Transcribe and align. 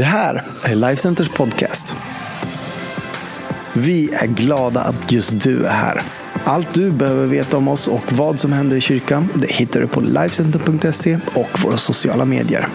Det 0.00 0.06
här 0.06 0.42
är 0.64 0.74
Lifecenters 0.74 1.28
podcast. 1.28 1.96
Vi 3.72 4.14
är 4.14 4.26
glada 4.26 4.80
att 4.80 5.12
just 5.12 5.40
du 5.40 5.64
är 5.64 5.72
här. 5.72 6.02
Allt 6.44 6.74
du 6.74 6.90
behöver 6.90 7.26
veta 7.26 7.56
om 7.56 7.68
oss 7.68 7.88
och 7.88 8.12
vad 8.12 8.40
som 8.40 8.52
händer 8.52 8.76
i 8.76 8.80
kyrkan 8.80 9.28
det 9.34 9.52
hittar 9.52 9.80
du 9.80 9.86
på 9.86 10.00
Lifecenter.se 10.00 11.18
och 11.34 11.62
våra 11.62 11.76
sociala 11.76 12.24
medier. 12.24 12.68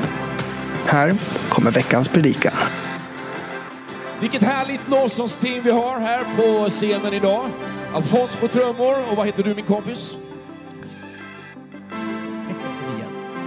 Här 0.85 1.13
kommer 1.49 1.71
veckans 1.71 2.07
predikan. 2.07 2.53
Vilket 4.21 4.43
härligt 4.43 4.89
lovsångsteam 4.89 5.63
vi 5.63 5.71
har 5.71 5.99
här 5.99 6.23
på 6.35 6.69
scenen 6.69 7.13
idag. 7.13 7.45
Alfons 7.93 8.35
på 8.35 8.47
trummor 8.47 8.95
och 9.11 9.17
vad 9.17 9.25
heter 9.25 9.43
du 9.43 9.55
min 9.55 9.65
kompis? 9.65 10.17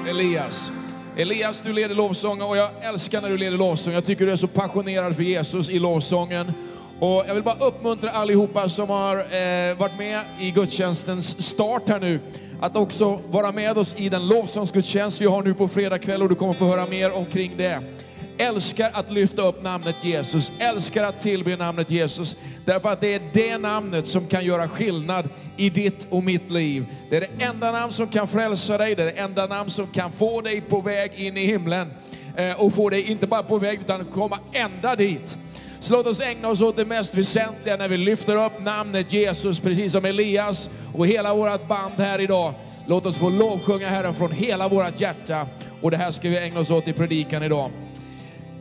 Elias. 0.06 0.08
Elias, 0.08 0.72
Elias, 1.20 1.62
du 1.62 1.72
leder 1.72 1.94
lovsången 1.94 2.46
och 2.46 2.56
jag 2.56 2.70
älskar 2.80 3.22
när 3.22 3.28
du 3.28 3.38
leder 3.38 3.56
lovsång. 3.56 3.94
Jag 3.94 4.04
tycker 4.04 4.26
du 4.26 4.32
är 4.32 4.36
så 4.36 4.46
passionerad 4.46 5.16
för 5.16 5.22
Jesus 5.22 5.70
i 5.70 5.78
lovsången. 5.78 6.52
Och 7.00 7.24
jag 7.26 7.34
vill 7.34 7.42
bara 7.42 7.66
uppmuntra 7.66 8.10
allihopa 8.10 8.68
som 8.68 8.88
har 8.88 9.16
eh, 9.16 9.76
varit 9.76 9.98
med 9.98 10.20
i 10.40 10.50
gudstjänstens 10.50 11.42
start 11.42 11.88
här 11.88 12.00
nu, 12.00 12.20
att 12.60 12.76
också 12.76 13.20
vara 13.30 13.52
med 13.52 13.78
oss 13.78 13.94
i 13.98 14.08
den 14.08 14.28
lovsångsgudstjänst 14.28 15.20
vi 15.20 15.26
har 15.26 15.42
nu 15.42 15.54
på 15.54 15.68
fredag 15.68 15.98
kväll 15.98 16.22
och 16.22 16.28
du 16.28 16.34
kommer 16.34 16.52
få 16.52 16.64
höra 16.64 16.86
mer 16.86 17.12
omkring 17.12 17.54
det 17.56 17.82
älskar 18.38 18.90
att 18.92 19.10
lyfta 19.10 19.42
upp 19.42 19.62
namnet 19.62 20.04
Jesus, 20.04 20.52
älskar 20.58 21.04
att 21.04 21.20
tillbe 21.20 21.56
namnet 21.56 21.90
Jesus. 21.90 22.36
Därför 22.64 22.88
att 22.88 23.00
det 23.00 23.14
är 23.14 23.20
det 23.32 23.58
namnet 23.58 24.06
som 24.06 24.26
kan 24.26 24.44
göra 24.44 24.68
skillnad 24.68 25.28
i 25.56 25.70
ditt 25.70 26.06
och 26.10 26.22
mitt 26.24 26.50
liv. 26.50 26.86
Det 27.10 27.16
är 27.16 27.20
det 27.20 27.44
enda 27.44 27.72
namn 27.72 27.92
som 27.92 28.08
kan 28.08 28.28
frälsa 28.28 28.78
dig, 28.78 28.94
det 28.94 29.02
är 29.02 29.06
det 29.06 29.20
enda 29.20 29.46
namn 29.46 29.70
som 29.70 29.86
kan 29.86 30.10
få 30.10 30.40
dig 30.40 30.60
på 30.60 30.80
väg 30.80 31.12
in 31.14 31.36
i 31.36 31.46
himlen. 31.46 31.90
Eh, 32.36 32.60
och 32.60 32.74
få 32.74 32.90
dig 32.90 33.10
inte 33.10 33.26
bara 33.26 33.42
på 33.42 33.58
väg 33.58 33.80
utan 33.80 34.04
komma 34.04 34.38
ända 34.52 34.96
dit. 34.96 35.38
Så 35.80 35.94
låt 35.94 36.06
oss 36.06 36.20
ägna 36.20 36.48
oss 36.48 36.60
åt 36.60 36.76
det 36.76 36.84
mest 36.84 37.14
väsentliga 37.14 37.76
när 37.76 37.88
vi 37.88 37.96
lyfter 37.96 38.46
upp 38.46 38.60
namnet 38.60 39.12
Jesus, 39.12 39.60
precis 39.60 39.92
som 39.92 40.04
Elias 40.04 40.70
och 40.94 41.06
hela 41.06 41.34
vårt 41.34 41.68
band 41.68 41.94
här 41.98 42.20
idag. 42.20 42.54
Låt 42.86 43.06
oss 43.06 43.18
få 43.18 43.28
lovsjunga 43.28 43.88
Herren 43.88 44.14
från 44.14 44.32
hela 44.32 44.68
vårt 44.68 45.00
hjärta. 45.00 45.46
Och 45.82 45.90
det 45.90 45.96
här 45.96 46.10
ska 46.10 46.28
vi 46.28 46.38
ägna 46.38 46.60
oss 46.60 46.70
åt 46.70 46.88
i 46.88 46.92
predikan 46.92 47.42
idag. 47.42 47.70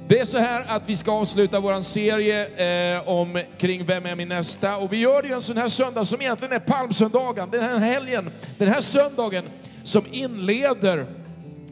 Det 0.10 0.20
är 0.20 0.26
så 0.26 0.38
här 0.38 0.66
att 0.68 0.90
vi 0.90 0.96
ska 0.96 1.12
avsluta 1.12 1.60
vår 1.60 1.82
serie 1.82 2.96
eh, 2.96 3.10
om 3.10 3.42
kring 3.58 3.86
Vem 3.86 4.06
är 4.06 4.16
min 4.16 4.28
nästa? 4.28 4.78
Och 4.78 4.94
vi 4.94 4.98
gör 4.98 5.22
det 5.22 5.28
ju 5.28 5.34
en 5.34 5.42
sån 5.42 5.58
här 5.58 5.70
söndag 5.70 6.06
som 6.06 6.22
egentligen 6.22 6.54
är 6.54 6.60
palmsöndagen, 6.60 7.52
den 7.52 7.64
här 7.64 7.78
helgen, 7.78 8.30
den 8.58 8.68
här 8.68 8.82
söndagen 8.82 9.44
som 9.84 10.04
inleder 10.12 11.06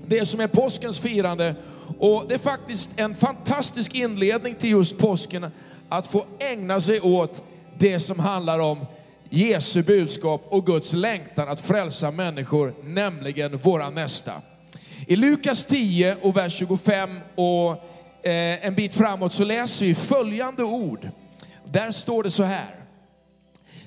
det 0.07 0.25
som 0.25 0.39
är 0.39 0.47
påskens 0.47 0.99
firande. 0.99 1.55
Och 1.99 2.25
det 2.27 2.33
är 2.33 2.39
faktiskt 2.39 2.91
en 2.95 3.15
fantastisk 3.15 3.95
inledning 3.95 4.55
till 4.55 4.69
just 4.69 4.97
påsken 4.97 5.51
att 5.89 6.07
få 6.07 6.25
ägna 6.39 6.81
sig 6.81 7.01
åt 7.01 7.43
det 7.77 7.99
som 7.99 8.19
handlar 8.19 8.59
om 8.59 8.85
Jesu 9.29 9.83
budskap 9.83 10.45
och 10.49 10.65
Guds 10.65 10.93
längtan 10.93 11.49
att 11.49 11.61
frälsa 11.61 12.11
människor, 12.11 12.73
nämligen 12.83 13.57
våra 13.57 13.89
nästa. 13.89 14.33
I 15.07 15.15
Lukas 15.15 15.65
10 15.65 16.17
och 16.21 16.37
vers 16.37 16.57
25 16.57 17.19
och 17.35 17.83
Eh, 18.25 18.65
en 18.65 18.75
bit 18.75 18.93
framåt 18.93 19.33
så 19.33 19.43
läser 19.43 19.85
vi 19.85 19.95
följande 19.95 20.63
ord. 20.63 21.09
Där 21.65 21.91
står 21.91 22.23
det 22.23 22.31
så 22.31 22.43
här. 22.43 22.75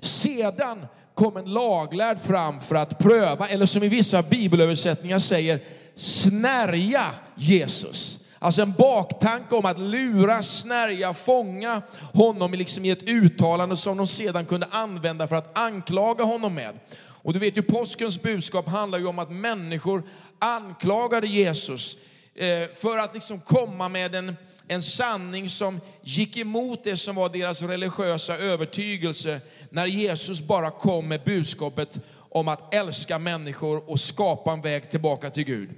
Sedan 0.01 0.87
kom 1.15 1.37
en 1.37 1.53
laglärd 1.53 2.19
fram 2.19 2.61
för 2.61 2.75
att 2.75 2.99
pröva, 2.99 3.49
eller 3.49 3.67
som 3.67 3.83
i 3.83 3.89
vissa 3.89 4.23
bibelöversättningar 4.23 5.19
säger, 5.19 5.61
snärja 5.95 7.05
Jesus. 7.35 8.21
Alltså 8.39 8.63
en 8.63 8.73
baktanke 8.73 9.55
om 9.55 9.65
att 9.65 9.79
lura, 9.79 10.43
snärja, 10.43 11.15
fånga 11.15 11.83
honom 12.13 12.53
liksom 12.53 12.85
i 12.85 12.91
ett 12.91 13.09
uttalande 13.09 13.77
som 13.77 13.97
de 13.97 14.07
sedan 14.07 14.47
kunde 14.47 14.67
använda 14.71 15.29
för 15.29 15.37
att 15.37 15.59
anklaga 15.59 16.25
honom 16.25 16.55
med. 16.55 16.79
Och 17.23 17.33
du 17.33 17.39
vet 17.39 17.57
ju 17.57 17.63
påskens 17.63 18.23
budskap 18.23 18.69
handlar 18.69 18.99
ju 18.99 19.07
om 19.07 19.19
att 19.19 19.31
människor 19.31 20.03
anklagade 20.39 21.27
Jesus 21.27 21.97
Eh, 22.39 22.69
för 22.75 22.99
att 22.99 23.15
liksom 23.15 23.41
komma 23.41 23.89
med 23.89 24.15
en, 24.15 24.37
en 24.69 24.83
sanning 24.83 25.49
som 25.49 25.81
gick 26.03 26.37
emot 26.37 26.85
det 26.85 26.97
som 26.97 27.15
var 27.17 27.29
deras 27.29 27.63
religiösa 27.63 28.39
övertygelse 28.39 29.41
när 29.71 29.87
Jesus 29.87 30.41
bara 30.41 30.71
kom 30.71 31.09
med 31.09 31.25
budskapet 31.25 32.01
om 32.31 32.49
att 32.49 32.75
älska 32.75 33.19
människor 33.19 33.91
och 33.91 34.01
skapa 34.01 34.53
en 34.53 34.61
väg 34.61 34.91
tillbaka 34.91 35.31
till 35.31 35.45
Gud. 35.45 35.71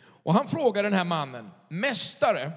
Och 0.00 0.34
han 0.34 0.48
frågar 0.48 0.82
den 0.82 0.92
här 0.92 1.04
mannen, 1.04 1.50
Mästare, 1.68 2.52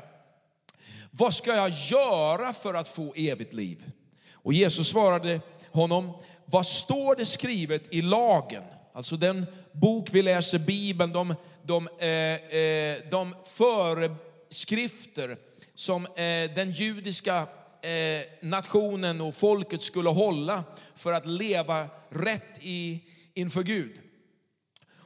vad 1.11 1.33
ska 1.33 1.55
jag 1.55 1.69
göra 1.69 2.53
för 2.53 2.73
att 2.73 2.87
få 2.87 3.13
evigt 3.15 3.53
liv? 3.53 3.91
Och 4.33 4.53
Jesus 4.53 4.89
svarade 4.89 5.41
honom, 5.71 6.17
vad 6.45 6.65
står 6.65 7.15
det 7.15 7.25
skrivet 7.25 7.93
i 7.93 8.01
lagen? 8.01 8.63
Alltså 8.93 9.17
den 9.17 9.45
bok 9.71 10.09
vi 10.11 10.21
läser, 10.21 10.59
Bibeln, 10.59 11.13
de 11.13 11.35
de, 11.67 11.88
eh, 12.00 12.57
eh, 12.59 12.97
de 13.11 13.35
föreskrifter 13.45 15.38
som 15.73 16.05
eh, 16.05 16.51
den 16.55 16.72
judiska 16.72 17.47
eh, 17.81 18.22
nationen 18.41 19.22
och 19.22 19.35
folket 19.35 19.81
skulle 19.81 20.09
hålla 20.09 20.63
för 20.95 21.13
att 21.13 21.25
leva 21.25 21.88
rätt 22.09 22.57
i, 22.61 23.03
inför 23.33 23.63
Gud. 23.63 24.00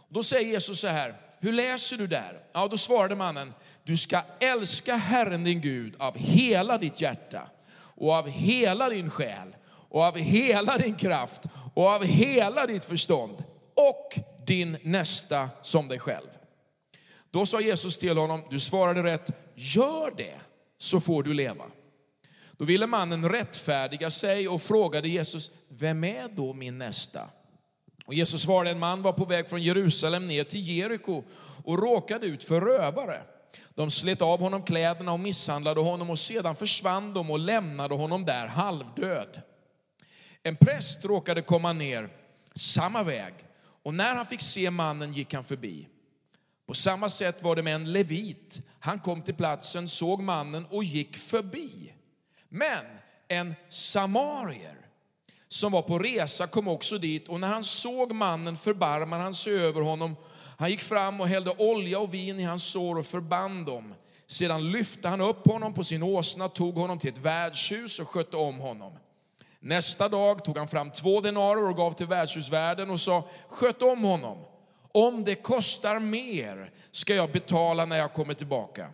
Då 0.10 0.24
säger 0.24 0.52
Jesus 0.52 0.80
så 0.80 0.88
här, 0.88 1.16
hur 1.40 1.54
läser 1.54 1.98
du 1.98 2.08
där? 2.08 2.44
Ja, 2.54 2.68
då 2.68 2.78
svarade 2.78 3.16
mannen, 3.16 3.54
du 3.84 3.98
ska 3.98 4.22
älska 4.40 4.96
Herren 4.96 5.44
din 5.44 5.62
Gud 5.62 5.96
av 6.00 6.18
hela 6.18 6.78
ditt 6.78 7.02
hjärta 7.02 7.42
och 7.74 8.14
av 8.14 8.28
hela 8.28 8.90
din 8.90 9.10
själ 9.10 9.56
och 9.90 10.02
av 10.02 10.18
hela 10.18 10.78
din 10.78 10.96
kraft 10.96 11.42
och 11.74 11.88
av 11.88 12.04
hela 12.04 12.66
ditt 12.66 12.86
förstånd 12.86 13.44
och 13.76 14.20
din 14.46 14.78
nästa 14.84 15.50
som 15.62 15.88
dig 15.88 16.00
själv. 16.00 16.30
Då 17.32 17.46
sa 17.46 17.62
Jesus 17.62 17.98
till 17.98 18.18
honom, 18.18 18.44
du 18.50 18.60
svarade 18.60 19.04
rätt, 19.04 19.32
gör 19.56 20.14
det 20.18 20.40
så 20.78 21.00
får 21.00 21.24
du 21.24 21.34
leva. 21.34 21.64
Då 22.52 22.66
ville 22.66 22.88
mannen 22.88 23.30
rättfärdiga 23.30 24.12
sig 24.12 24.48
och 24.48 24.62
frågade 24.62 25.10
Jesus, 25.10 25.52
vem 25.68 26.04
är 26.04 26.28
då 26.28 26.54
min 26.54 26.78
nästa? 26.78 27.30
Och 28.06 28.14
Jesus 28.14 28.42
svarade, 28.42 28.70
en 28.70 28.80
man 28.80 29.02
var 29.02 29.14
på 29.14 29.26
väg 29.26 29.50
från 29.50 29.64
Jerusalem 29.64 30.28
ner 30.28 30.44
till 30.44 30.68
Jeriko 30.68 31.24
och 31.64 31.80
råkade 31.80 32.28
ut 32.28 32.44
för 32.44 32.62
rövare. 32.62 33.22
De 33.76 33.92
slet 33.92 34.22
av 34.22 34.40
honom 34.40 34.64
kläderna 34.64 35.14
och 35.14 35.20
misshandlade 35.20 35.82
honom 35.82 36.10
och 36.10 36.20
sedan 36.20 36.56
försvann 36.56 37.14
de 37.14 37.32
och 37.32 37.40
lämnade 37.40 37.96
honom 37.96 38.26
där 38.26 38.48
halvdöd. 38.48 39.42
En 40.44 40.56
präst 40.56 41.06
råkade 41.06 41.42
komma 41.42 41.74
ner 41.74 42.10
samma 42.56 43.04
väg 43.04 43.34
och 43.84 43.94
när 43.94 44.16
han 44.16 44.26
fick 44.26 44.42
se 44.42 44.72
mannen 44.72 45.14
gick 45.14 45.34
han 45.34 45.44
förbi. 45.44 45.88
På 46.72 46.76
samma 46.76 47.10
sätt 47.10 47.44
var 47.44 47.56
det 47.56 47.64
med 47.64 47.76
en 47.76 47.92
levit. 47.92 48.62
Han 48.80 49.00
kom 49.00 49.22
till 49.22 49.34
platsen, 49.34 49.88
såg 49.88 50.22
mannen 50.22 50.66
och 50.70 50.84
gick 50.84 51.18
förbi. 51.18 51.94
Men 52.50 52.86
en 53.28 53.56
samarier 53.70 54.76
som 55.48 55.72
var 55.72 55.82
på 55.82 56.00
resa 56.00 56.48
kom 56.48 56.68
också 56.68 56.98
dit 56.98 57.28
och 57.28 57.40
när 57.40 57.48
han 57.48 57.64
såg 57.64 58.12
mannen 58.12 58.58
förbarmade 58.58 59.24
han 59.24 59.34
sig 59.34 59.54
över 59.54 59.82
honom. 59.82 60.16
Han 60.58 60.70
gick 60.70 60.82
fram 60.82 61.22
och 61.22 61.28
hällde 61.28 61.56
olja 61.58 62.00
och 62.00 62.14
vin 62.14 62.40
i 62.40 62.44
hans 62.44 62.64
sår 62.64 62.98
och 62.98 63.06
förband 63.06 63.66
dem. 63.66 63.94
Sedan 64.28 64.72
lyfte 64.72 65.08
han 65.08 65.22
upp 65.22 65.48
honom 65.48 65.74
på 65.74 65.84
sin 65.84 66.04
åsna, 66.04 66.50
tog 66.50 66.76
honom 66.76 67.00
till 67.00 67.10
ett 67.10 67.18
värdshus 67.18 68.00
och 68.00 68.10
skötte 68.10 68.38
om 68.38 68.60
honom. 68.60 68.94
Nästa 69.60 70.10
dag 70.10 70.46
tog 70.46 70.58
han 70.58 70.68
fram 70.68 70.92
två 70.92 71.22
denarer 71.22 71.70
och 71.70 71.76
gav 71.76 71.94
till 71.94 72.08
värdshusvärden 72.08 72.90
och 72.90 73.00
sa, 73.00 73.24
sköt 73.50 73.82
om 73.82 74.04
honom 74.04 74.38
om 74.94 75.24
det 75.24 75.36
kostar 75.36 76.00
mer 76.00 76.72
ska 76.92 77.16
jag 77.16 77.32
betala 77.32 77.86
när 77.86 77.98
jag 77.98 78.14
kommer 78.14 78.34
tillbaka. 78.34 78.90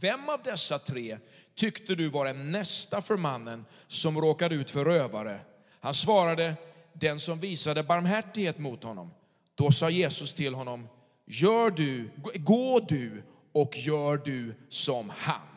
Vem 0.00 0.28
av 0.28 0.42
dessa 0.42 0.78
tre 0.78 1.18
tyckte 1.54 1.94
du 1.94 2.08
var 2.08 2.24
den 2.24 2.52
nästa 2.52 3.02
för 3.02 3.16
mannen 3.16 3.64
som 3.86 4.20
råkade 4.20 4.54
ut 4.54 4.70
för 4.70 4.84
rövare? 4.84 5.40
Han 5.80 5.94
svarade, 5.94 6.54
den 6.92 7.20
som 7.20 7.40
visade 7.40 7.82
barmhärtighet 7.82 8.58
mot 8.58 8.84
honom. 8.84 9.10
Då 9.54 9.70
sa 9.70 9.90
Jesus 9.90 10.34
till 10.34 10.54
honom, 10.54 10.88
gör 11.26 11.70
du, 11.70 12.10
gå 12.34 12.80
du 12.88 13.22
och 13.52 13.76
gör 13.76 14.16
du 14.16 14.54
som 14.68 15.12
han. 15.16 15.48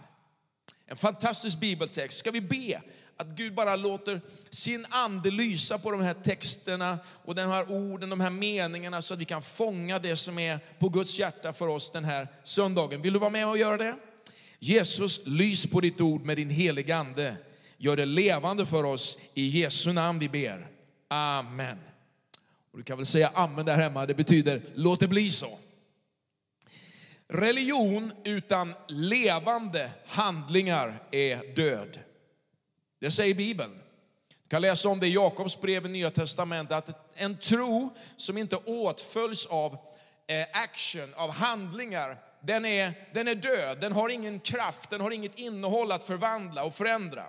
En 0.85 0.97
fantastisk 0.97 1.59
bibeltext. 1.59 2.19
Ska 2.19 2.31
vi 2.31 2.41
be 2.41 2.81
att 3.17 3.27
Gud 3.27 3.53
bara 3.53 3.75
låter 3.75 4.21
sin 4.49 4.85
ande 4.89 5.31
lysa 5.31 5.77
på 5.77 5.91
de 5.91 6.01
här 6.01 6.13
texterna 6.13 6.99
och 7.25 7.35
de 7.35 7.41
här 7.41 7.71
orden, 7.71 8.09
de 8.09 8.19
här 8.19 8.29
meningarna 8.29 9.01
så 9.01 9.13
att 9.13 9.19
vi 9.19 9.25
kan 9.25 9.41
fånga 9.41 9.99
det 9.99 10.15
som 10.15 10.39
är 10.39 10.59
på 10.79 10.89
Guds 10.89 11.19
hjärta 11.19 11.53
för 11.53 11.67
oss 11.67 11.91
den 11.91 12.05
här 12.05 12.27
söndagen. 12.43 13.01
Vill 13.01 13.13
du 13.13 13.19
vara 13.19 13.29
med 13.29 13.47
och 13.47 13.57
göra 13.57 13.77
det? 13.77 13.95
Jesus, 14.59 15.21
lys 15.25 15.65
på 15.65 15.79
ditt 15.79 16.01
ord 16.01 16.25
med 16.25 16.37
din 16.37 16.49
heliga 16.49 16.95
ande. 16.95 17.35
Gör 17.77 17.95
det 17.95 18.05
levande 18.05 18.65
för 18.65 18.83
oss. 18.83 19.17
I 19.33 19.47
Jesu 19.47 19.93
namn 19.93 20.19
vi 20.19 20.29
ber. 20.29 20.67
Amen. 21.07 21.77
Och 22.71 22.77
du 22.77 22.83
kan 22.83 22.97
väl 22.97 23.05
säga 23.05 23.31
amen 23.33 23.65
där 23.65 23.77
hemma, 23.77 24.05
det 24.05 24.13
betyder 24.13 24.61
låt 24.75 24.99
det 24.99 25.07
bli 25.07 25.31
så. 25.31 25.59
Religion 27.27 28.11
utan 28.23 28.73
levande 28.87 29.91
handlingar 30.05 31.03
är 31.11 31.55
död. 31.55 31.99
Det 32.99 33.11
säger 33.11 33.33
Bibeln. 33.33 33.81
Du 34.43 34.49
kan 34.49 34.61
läsa 34.61 34.89
om 34.89 34.99
det 34.99 35.07
i 35.07 35.13
Jakobs 35.13 35.61
brev 35.61 35.85
i 35.85 35.89
Nya 35.89 36.11
Testamentet, 36.11 36.89
att 36.89 37.11
en 37.15 37.37
tro 37.37 37.95
som 38.17 38.37
inte 38.37 38.55
åtföljs 38.55 39.45
av 39.45 39.77
eh, 40.27 40.45
action, 40.63 41.13
av 41.15 41.29
handlingar, 41.31 42.17
den 42.41 42.65
är, 42.65 42.93
den 43.13 43.27
är 43.27 43.35
död. 43.35 43.77
Den 43.81 43.91
har 43.91 44.09
ingen 44.09 44.39
kraft, 44.39 44.89
den 44.89 45.01
har 45.01 45.11
inget 45.11 45.39
innehåll 45.39 45.91
att 45.91 46.03
förvandla 46.03 46.63
och 46.63 46.73
förändra. 46.73 47.23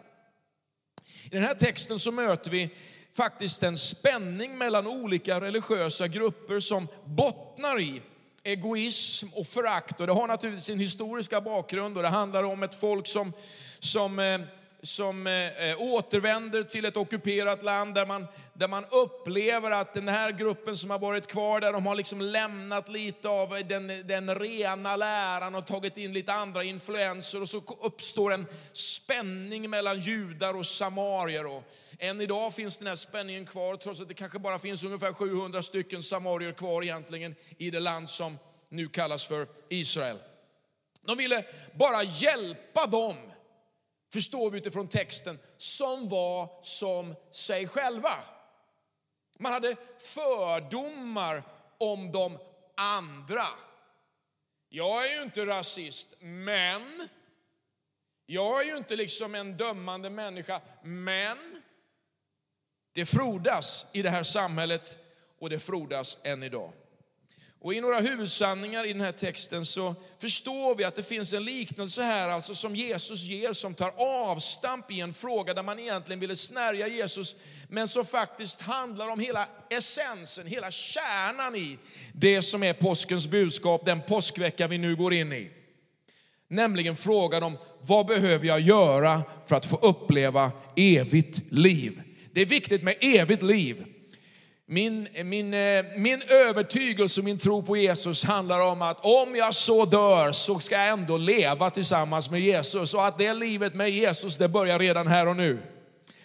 I 1.25 1.29
den 1.29 1.43
här 1.43 1.55
texten 1.55 1.99
så 1.99 2.13
möter 2.13 2.51
vi 2.51 2.71
faktiskt 3.17 3.63
en 3.63 3.77
spänning 3.77 4.59
mellan 4.59 4.87
olika 4.87 5.41
religiösa 5.41 6.09
grupper 6.09 6.61
som 6.61 6.89
bottnar 7.05 7.81
i 7.81 8.03
egoism 8.43 9.29
och 9.35 9.47
förakt. 9.47 10.01
Och 10.01 10.07
det 10.07 10.13
har 10.13 10.29
naturligtvis 10.29 10.65
sin 10.65 10.79
historiska 10.79 11.41
bakgrund 11.41 11.97
och 11.97 12.03
det 12.03 12.09
handlar 12.09 12.43
om 12.43 12.63
ett 12.63 12.81
folk 12.81 13.07
som, 13.07 13.33
som 13.79 14.19
eh, 14.19 14.41
som 14.83 15.27
eh, 15.27 15.71
eh, 15.71 15.81
återvänder 15.81 16.63
till 16.63 16.85
ett 16.85 16.97
ockuperat 16.97 17.63
land 17.63 17.95
där 17.95 18.07
man, 18.07 18.27
där 18.53 18.69
man 18.69 18.85
upplever 18.91 19.71
att 19.71 19.95
den 19.95 20.09
här 20.09 20.33
gruppen 20.33 20.77
som 20.77 20.91
har 20.91 20.99
varit 20.99 21.27
kvar 21.27 21.61
där, 21.61 21.73
de 21.73 21.87
har 21.87 21.95
liksom 21.95 22.21
lämnat 22.21 22.89
lite 22.89 23.29
av 23.29 23.49
den, 23.69 23.87
den 24.07 24.35
rena 24.35 24.97
läran 24.97 25.55
och 25.55 25.67
tagit 25.67 25.97
in 25.97 26.13
lite 26.13 26.33
andra 26.33 26.65
influenser 26.65 27.43
och 27.43 27.49
så 27.49 27.63
uppstår 27.81 28.33
en 28.33 28.47
spänning 28.73 29.71
mellan 29.71 30.01
judar 30.01 30.57
och 30.57 30.67
samarier. 30.67 31.47
Och 31.47 31.63
än 31.99 32.21
idag 32.21 32.55
finns 32.55 32.79
den 32.79 32.87
här 32.87 32.97
spänningen 32.97 33.47
kvar 33.47 33.77
trots 33.77 34.01
att 34.01 34.09
det 34.09 34.15
kanske 34.15 34.39
bara 34.39 34.59
finns 34.59 34.85
ungefär 34.85 35.13
700 35.13 35.63
stycken 35.63 36.03
samarier 36.03 36.53
kvar 36.53 36.83
egentligen 36.83 37.35
i 37.59 37.71
det 37.71 37.81
land 37.81 38.11
som 38.11 38.39
nu 38.69 38.89
kallas 38.89 39.27
för 39.27 39.47
Israel. 39.69 40.19
De 41.07 41.17
ville 41.17 41.45
bara 41.75 42.03
hjälpa 42.03 42.87
dem 42.87 43.17
förstår 44.13 44.51
vi 44.51 44.59
utifrån 44.59 44.89
texten, 44.89 45.39
som 45.57 46.09
var 46.09 46.51
som 46.63 47.15
sig 47.31 47.69
själva. 47.69 48.15
Man 49.39 49.53
hade 49.53 49.77
fördomar 49.99 51.43
om 51.79 52.13
de 52.13 52.39
andra. 52.77 53.47
Jag 54.69 55.05
är 55.05 55.17
ju 55.17 55.23
inte 55.23 55.47
rasist, 55.47 56.15
men 56.21 57.09
jag 58.27 58.61
är 58.61 58.65
ju 58.65 58.77
inte 58.77 58.97
liksom 58.97 59.35
en 59.35 59.57
dömande 59.57 60.11
människa, 60.11 60.61
men 60.83 61.63
det 62.93 63.07
frodas 63.07 63.87
i 63.93 64.03
det 64.03 64.11
här 64.11 64.23
samhället 64.23 64.99
och 65.39 65.51
det 65.51 65.59
frodas 65.59 66.19
än 66.23 66.43
idag. 66.43 66.73
Och 67.61 67.75
i 67.75 67.81
några 67.81 68.01
huvudsanningar 68.01 68.87
i 68.87 68.93
den 68.93 69.03
här 69.03 69.13
texten 69.13 69.67
så 69.67 69.95
förstår 70.19 70.75
vi 70.75 70.85
att 70.85 70.97
det 70.97 71.03
finns 71.03 71.33
en 71.33 71.45
liknelse 71.45 72.03
här 72.03 72.29
alltså 72.29 72.55
som 72.55 72.77
Jesus 72.77 73.23
ger 73.23 73.53
som 73.53 73.75
tar 73.75 73.93
avstamp 73.97 74.91
i 74.91 75.01
en 75.01 75.15
fråga 75.15 75.55
där 75.55 75.63
man 75.63 75.79
egentligen 75.79 76.21
ville 76.21 76.37
snärja 76.37 76.89
Jesus 76.89 77.37
men 77.69 77.89
som 77.89 78.05
faktiskt 78.05 78.61
handlar 78.61 79.09
om 79.09 79.21
hela 79.21 79.49
essensen, 79.71 80.47
hela 80.47 80.71
kärnan 80.71 81.57
i 81.57 81.79
det 82.13 82.43
som 82.43 82.63
är 82.63 82.73
påskens 82.73 83.29
budskap, 83.29 83.87
den 83.87 84.03
påskvecka 84.03 84.67
vi 84.67 84.79
nu 84.79 84.97
går 84.97 85.13
in 85.15 85.33
i. 85.33 85.51
Nämligen 86.49 86.97
frågan 86.97 87.43
om 87.43 87.59
vad 87.81 88.07
behöver 88.07 88.47
jag 88.47 88.61
göra 88.61 89.23
för 89.47 89.57
att 89.57 89.67
få 89.67 89.77
uppleva 89.77 90.53
evigt 90.77 91.41
liv? 91.53 92.03
Det 92.33 92.41
är 92.41 92.47
viktigt 92.47 92.83
med 92.83 92.97
evigt 93.01 93.43
liv. 93.43 93.85
Min, 94.71 95.09
min, 95.25 95.55
eh, 95.55 95.85
min 95.97 96.21
övertygelse 96.49 97.21
och 97.21 97.25
min 97.25 97.39
tro 97.39 97.63
på 97.63 97.77
Jesus 97.77 98.25
handlar 98.25 98.61
om 98.61 98.83
att 98.83 99.05
om 99.05 99.37
jag 99.37 99.55
så 99.55 99.85
dör 99.85 100.33
så 100.33 100.59
ska 100.59 100.75
jag 100.75 100.89
ändå 100.89 101.17
leva 101.17 101.71
tillsammans 101.71 102.31
med 102.31 102.41
Jesus. 102.41 102.95
Och 102.95 103.07
att 103.07 103.19
det 103.19 103.35
livet 103.35 103.75
med 103.75 103.91
Jesus, 103.91 104.37
det 104.37 104.49
börjar 104.49 104.79
redan 104.79 105.07
här 105.07 105.29
och 105.29 105.37
nu. 105.37 105.59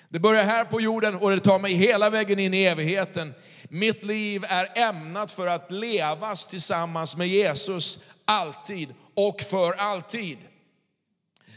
Det 0.10 0.19
börjar 0.19 0.44
här 0.44 0.66
på 0.66 0.81
jorden 0.81 1.16
och 1.16 1.31
det 1.31 1.40
tar 1.40 1.60
mig 1.60 1.74
hela 1.74 2.10
vägen 2.10 2.40
in 2.40 2.54
i 2.54 2.63
evigheten. 2.63 3.34
Mitt 3.63 4.04
liv 4.04 4.46
är 4.48 4.89
ämnat 4.89 5.31
för 5.31 5.48
att 5.48 5.72
levas 5.72 6.48
tillsammans 6.48 7.18
med 7.18 7.28
Jesus 7.28 8.00
alltid 8.25 8.94
och 9.13 9.42
för 9.42 9.74
alltid. 9.74 10.38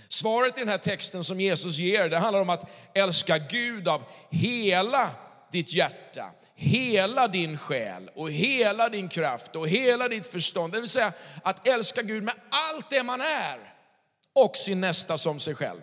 Svaret 0.08 0.56
i 0.56 0.60
den 0.60 0.68
här 0.68 0.78
texten 0.78 1.24
som 1.24 1.40
Jesus 1.40 1.78
ger, 1.78 2.08
det 2.08 2.18
handlar 2.18 2.40
om 2.40 2.50
att 2.50 2.70
älska 2.94 3.38
Gud 3.38 3.88
av 3.88 4.02
hela 4.30 5.10
ditt 5.52 5.72
hjärta, 5.72 6.30
hela 6.56 7.28
din 7.28 7.58
själ 7.58 8.10
och 8.14 8.30
hela 8.30 8.88
din 8.88 9.08
kraft 9.08 9.56
och 9.56 9.68
hela 9.68 10.08
ditt 10.08 10.26
förstånd. 10.26 10.72
Det 10.72 10.80
vill 10.80 10.90
säga 10.90 11.12
att 11.42 11.68
älska 11.68 12.02
Gud 12.02 12.22
med 12.22 12.34
allt 12.50 12.90
det 12.90 13.02
man 13.02 13.20
är 13.20 13.58
och 14.32 14.56
sin 14.56 14.80
nästa 14.80 15.18
som 15.18 15.40
sig 15.40 15.54
själv. 15.54 15.80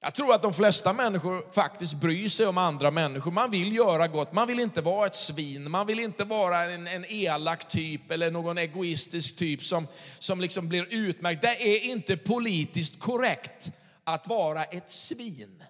Jag 0.00 0.14
tror 0.14 0.34
att 0.34 0.42
de 0.42 0.54
flesta 0.54 0.92
människor 0.92 1.52
faktiskt 1.52 1.94
bryr 1.94 2.28
sig 2.28 2.46
om 2.46 2.58
andra 2.58 2.90
människor. 2.90 3.30
Man 3.30 3.50
vill 3.50 3.76
göra 3.76 4.08
gott, 4.08 4.32
man 4.32 4.48
vill 4.48 4.60
inte 4.60 4.80
vara 4.80 5.06
ett 5.06 5.14
svin, 5.14 5.70
man 5.70 5.86
vill 5.86 6.00
inte 6.00 6.24
vara 6.24 6.72
en, 6.72 6.86
en 6.86 7.04
elak 7.08 7.68
typ 7.68 8.10
eller 8.10 8.30
någon 8.30 8.58
egoistisk 8.58 9.36
typ 9.36 9.62
som, 9.62 9.86
som 10.18 10.40
liksom 10.40 10.68
blir 10.68 10.86
utmärkt. 10.90 11.42
Det 11.42 11.62
är 11.62 11.84
inte 11.84 12.16
politiskt 12.16 13.00
korrekt 13.00 13.70
att 14.04 14.26
vara 14.26 14.64
ett 14.64 14.90
svin. 14.90 15.62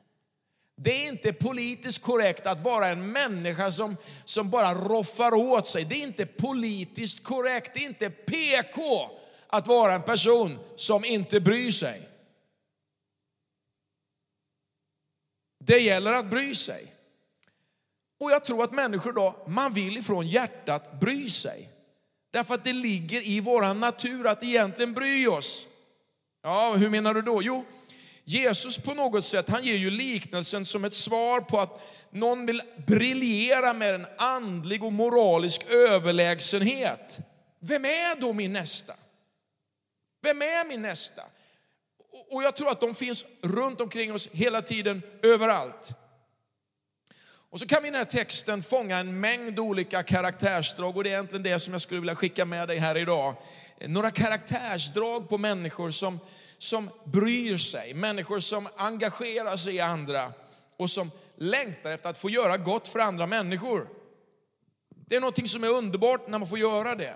Det 0.76 1.05
är 1.05 1.08
inte 1.08 1.32
politiskt 1.32 2.02
korrekt 2.02 2.46
att 2.46 2.61
vara 2.61 2.88
en 2.88 3.12
människa 3.12 3.73
som, 3.73 3.96
som 4.25 4.50
bara 4.50 4.75
roffar 4.75 5.34
åt 5.34 5.67
sig. 5.67 5.84
Det 5.84 5.94
är 5.94 6.02
inte 6.02 6.26
politiskt 6.26 7.25
korrekt, 7.25 7.75
det 7.75 7.81
är 7.81 7.88
inte 7.88 8.11
PK 8.11 9.11
att 9.46 9.67
vara 9.67 9.94
en 9.94 10.02
person 10.02 10.58
som 10.76 11.05
inte 11.05 11.40
bryr 11.40 11.70
sig. 11.70 12.08
Det 15.64 15.78
gäller 15.78 16.12
att 16.12 16.31
bry 16.31 16.55
sig. 16.55 16.93
Och 18.20 18.31
jag 18.31 18.44
tror 18.44 18.64
att 18.64 18.73
människor 18.73 19.12
då, 19.12 19.44
man 19.46 19.73
vill 19.73 19.96
ifrån 19.96 20.28
hjärtat 20.28 21.00
bry 21.00 21.28
sig. 21.28 21.69
Därför 22.31 22.55
att 22.55 22.64
det 22.64 22.73
ligger 22.73 23.28
i 23.28 23.40
vår 23.40 23.75
natur 23.75 24.26
att 24.26 24.43
egentligen 24.43 24.94
bry 24.94 25.26
oss. 25.26 25.67
Ja, 26.43 26.73
hur 26.73 26.90
menar 26.90 27.14
du 27.14 27.23
då? 27.23 27.43
Jo, 27.43 27.64
Jesus 28.28 28.78
på 28.78 28.94
något 28.94 29.25
sätt, 29.25 29.49
han 29.49 29.64
ger 29.64 29.76
ju 29.76 29.90
liknelsen 29.90 30.64
som 30.64 30.84
ett 30.84 30.94
svar 30.94 31.40
på 31.40 31.61
att 31.61 31.81
någon 32.11 32.46
vill 32.46 32.62
briljera 32.87 33.73
med 33.73 33.94
en 33.94 34.06
andlig 34.19 34.84
och 34.84 34.93
moralisk 34.93 35.64
överlägsenhet. 35.70 37.19
Vem 37.61 37.84
är 37.84 38.20
då 38.20 38.32
min 38.32 38.52
nästa? 38.52 38.94
Vem 40.23 40.43
är 40.43 40.69
min 40.69 40.82
nästa? 40.82 41.23
Och 42.31 42.43
jag 42.43 42.56
tror 42.56 42.70
att 42.70 42.81
de 42.81 42.94
finns 42.94 43.26
runt 43.43 43.80
omkring 43.80 44.12
oss 44.12 44.28
hela 44.33 44.62
tiden, 44.62 45.02
överallt. 45.23 45.90
Och 47.50 47.61
så 47.61 47.66
kan 47.66 47.83
vi 47.83 47.88
i 47.88 47.90
den 47.90 47.99
här 47.99 48.04
texten 48.04 48.62
fånga 48.62 48.99
en 48.99 49.21
mängd 49.21 49.59
olika 49.59 50.02
karaktärsdrag 50.02 50.97
och 50.97 51.04
det 51.04 51.11
är 51.11 51.12
egentligen 51.12 51.42
det 51.42 51.59
som 51.59 51.75
jag 51.75 51.80
skulle 51.80 52.00
vilja 52.00 52.14
skicka 52.14 52.45
med 52.45 52.68
dig 52.68 52.78
här 52.78 52.97
idag. 52.97 53.35
Några 53.80 54.11
karaktärsdrag 54.11 55.28
på 55.28 55.38
människor 55.38 55.90
som, 55.90 56.21
som 56.58 56.90
bryr 57.04 57.56
sig, 57.56 57.94
människor 57.94 58.40
som 58.40 58.68
engagerar 58.76 59.56
sig 59.56 59.75
i 59.75 59.80
andra 59.80 60.32
och 60.76 60.90
som 60.90 61.10
längtar 61.36 61.90
efter 61.90 62.10
att 62.10 62.18
få 62.18 62.30
göra 62.30 62.56
gott 62.56 62.88
för 62.88 62.98
andra 62.98 63.26
människor. 63.26 63.88
Det 65.08 65.16
är 65.16 65.20
något 65.20 65.48
som 65.48 65.64
är 65.64 65.68
underbart 65.68 66.28
när 66.28 66.38
man 66.38 66.48
får 66.48 66.58
göra 66.58 66.94
det. 66.94 67.14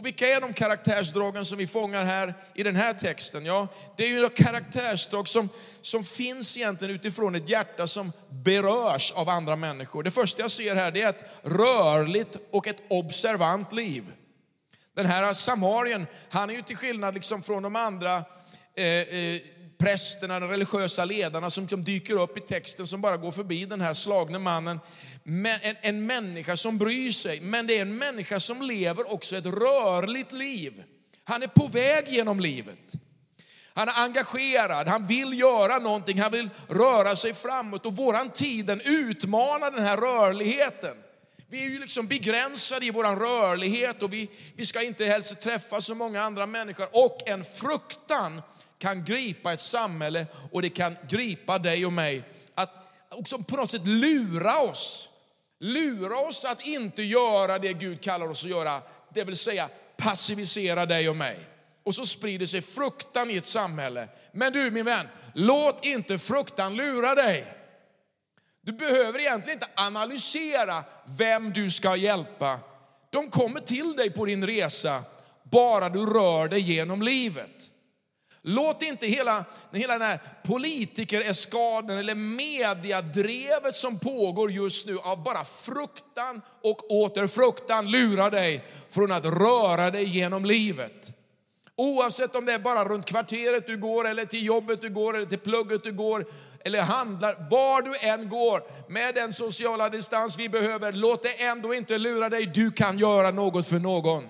Och 0.00 0.06
vilka 0.06 0.26
är 0.26 0.40
de 0.40 0.52
karaktärsdragen 0.52 1.44
som 1.44 1.58
vi 1.58 1.66
fångar 1.66 2.04
här 2.04 2.34
i 2.54 2.62
den 2.62 2.76
här 2.76 2.94
texten? 2.94 3.46
Ja, 3.46 3.68
det 3.96 4.04
är 4.04 4.08
ju 4.08 4.28
karaktärsdrag 4.28 5.28
som, 5.28 5.48
som 5.80 6.04
finns 6.04 6.56
egentligen 6.56 6.94
utifrån 6.94 7.34
ett 7.34 7.48
hjärta 7.48 7.86
som 7.86 8.12
berörs 8.30 9.12
av 9.12 9.28
andra 9.28 9.56
människor. 9.56 10.02
Det 10.02 10.10
första 10.10 10.42
jag 10.42 10.50
ser 10.50 10.74
här 10.74 10.90
det 10.90 11.02
är 11.02 11.08
ett 11.08 11.24
rörligt 11.42 12.36
och 12.50 12.66
ett 12.66 12.82
observant 12.88 13.72
liv. 13.72 14.04
Den 15.02 15.10
här 15.10 15.32
samarien, 15.32 16.06
han 16.30 16.50
är 16.50 16.54
ju 16.54 16.62
till 16.62 16.76
skillnad 16.76 17.14
liksom 17.14 17.42
från 17.42 17.62
de 17.62 17.76
andra 17.76 18.24
eh, 18.76 18.84
eh, 18.84 19.40
prästerna, 19.78 20.40
de 20.40 20.48
religiösa 20.48 21.04
ledarna 21.04 21.50
som 21.50 21.68
som 21.68 21.84
dyker 21.84 22.20
upp 22.20 22.38
i 22.38 22.40
texten 22.40 22.86
som 22.86 23.00
bara 23.00 23.16
går 23.16 23.32
förbi 23.32 23.64
den 23.64 23.80
här 23.80 23.94
slagne 23.94 24.38
mannen. 24.38 24.80
En, 25.62 25.76
en 25.80 26.06
människa 26.06 26.56
som 26.56 26.78
bryr 26.78 27.10
sig, 27.10 27.40
men 27.40 27.66
det 27.66 27.78
är 27.78 27.82
en 27.82 27.96
människa 27.96 28.40
som 28.40 28.62
lever 28.62 29.12
också 29.12 29.36
ett 29.36 29.46
rörligt 29.46 30.32
liv. 30.32 30.82
Han 31.24 31.42
är 31.42 31.46
på 31.46 31.66
väg 31.66 32.08
genom 32.08 32.40
livet. 32.40 32.92
Han 33.74 33.88
är 33.88 34.04
engagerad, 34.04 34.88
han 34.88 35.06
vill 35.06 35.38
göra 35.40 35.78
någonting, 35.78 36.20
han 36.20 36.32
vill 36.32 36.50
röra 36.68 37.16
sig 37.16 37.34
framåt 37.34 37.86
och 37.86 37.96
våran 37.96 38.30
tid 38.30 38.66
den 38.66 38.80
utmanar 38.84 39.70
den 39.70 39.84
här 39.84 39.96
rörligheten. 39.96 40.96
Vi 41.52 41.64
är 41.64 41.68
ju 41.68 41.78
liksom 41.78 42.06
begränsade 42.06 42.86
i 42.86 42.90
vår 42.90 43.04
rörlighet 43.04 44.02
och 44.02 44.12
vi, 44.12 44.30
vi 44.56 44.66
ska 44.66 44.82
inte 44.82 45.04
helst 45.04 45.40
träffa 45.40 45.80
så 45.80 45.94
många 45.94 46.22
andra 46.22 46.46
människor. 46.46 46.86
Och 46.92 47.28
en 47.28 47.44
fruktan 47.44 48.42
kan 48.78 49.04
gripa 49.04 49.52
ett 49.52 49.60
samhälle 49.60 50.26
och 50.52 50.62
det 50.62 50.70
kan 50.70 50.96
gripa 51.08 51.58
dig 51.58 51.86
och 51.86 51.92
mig. 51.92 52.22
Att 52.54 52.70
också 53.08 53.38
på 53.38 53.56
något 53.56 53.70
sätt 53.70 53.86
lura 53.86 54.58
oss. 54.60 55.08
Lura 55.60 56.18
oss 56.18 56.44
att 56.44 56.66
inte 56.66 57.02
göra 57.02 57.58
det 57.58 57.72
Gud 57.72 58.00
kallar 58.00 58.28
oss 58.28 58.44
att 58.44 58.50
göra. 58.50 58.82
Det 59.14 59.24
vill 59.24 59.36
säga 59.36 59.68
passivisera 59.96 60.86
dig 60.86 61.08
och 61.08 61.16
mig. 61.16 61.38
Och 61.84 61.94
så 61.94 62.06
sprider 62.06 62.46
sig 62.46 62.62
fruktan 62.62 63.30
i 63.30 63.36
ett 63.36 63.46
samhälle. 63.46 64.08
Men 64.32 64.52
du 64.52 64.70
min 64.70 64.84
vän, 64.84 65.08
låt 65.34 65.86
inte 65.86 66.18
fruktan 66.18 66.76
lura 66.76 67.14
dig. 67.14 67.59
Du 68.62 68.72
behöver 68.72 69.18
egentligen 69.18 69.56
inte 69.56 69.70
analysera 69.74 70.84
vem 71.18 71.52
du 71.52 71.70
ska 71.70 71.96
hjälpa. 71.96 72.58
De 73.10 73.30
kommer 73.30 73.60
till 73.60 73.96
dig 73.96 74.10
på 74.10 74.24
din 74.24 74.46
resa, 74.46 75.02
bara 75.42 75.88
du 75.88 76.06
rör 76.06 76.48
dig 76.48 76.60
genom 76.60 77.02
livet. 77.02 77.70
Låt 78.42 78.82
inte 78.82 79.06
hela, 79.06 79.44
hela 79.72 79.92
den 79.92 80.08
här 80.08 80.20
politikereskaden 80.44 81.98
eller 81.98 82.14
mediadrevet 82.14 83.74
som 83.74 83.98
pågår 83.98 84.50
just 84.50 84.86
nu 84.86 84.98
av 84.98 85.22
bara 85.22 85.44
fruktan 85.44 86.42
och 86.62 86.90
åter 86.90 87.26
fruktan 87.26 87.90
lura 87.90 88.30
dig 88.30 88.64
från 88.90 89.12
att 89.12 89.24
röra 89.24 89.90
dig 89.90 90.04
genom 90.04 90.44
livet. 90.44 91.16
Oavsett 91.76 92.34
om 92.34 92.44
det 92.44 92.52
är 92.52 92.58
bara 92.58 92.84
runt 92.84 93.06
kvarteret 93.06 93.66
du 93.66 93.76
går, 93.76 94.08
eller 94.08 94.24
till 94.24 94.44
jobbet 94.44 94.80
du 94.80 94.90
går, 94.90 95.16
eller 95.16 95.26
till 95.26 95.38
plugget 95.38 95.84
du 95.84 95.92
går, 95.92 96.26
eller 96.64 96.82
handlar, 96.82 97.48
var 97.50 97.82
du 97.82 97.96
än 98.08 98.28
går, 98.28 98.62
med 98.90 99.14
den 99.14 99.32
sociala 99.32 99.88
distans 99.88 100.38
vi 100.38 100.48
behöver, 100.48 100.92
låt 100.92 101.22
det 101.22 101.42
ändå 101.42 101.74
inte 101.74 101.98
lura 101.98 102.28
dig. 102.28 102.46
Du 102.46 102.70
kan 102.70 102.98
göra 102.98 103.30
något 103.30 103.66
för 103.66 103.78
någon. 103.78 104.24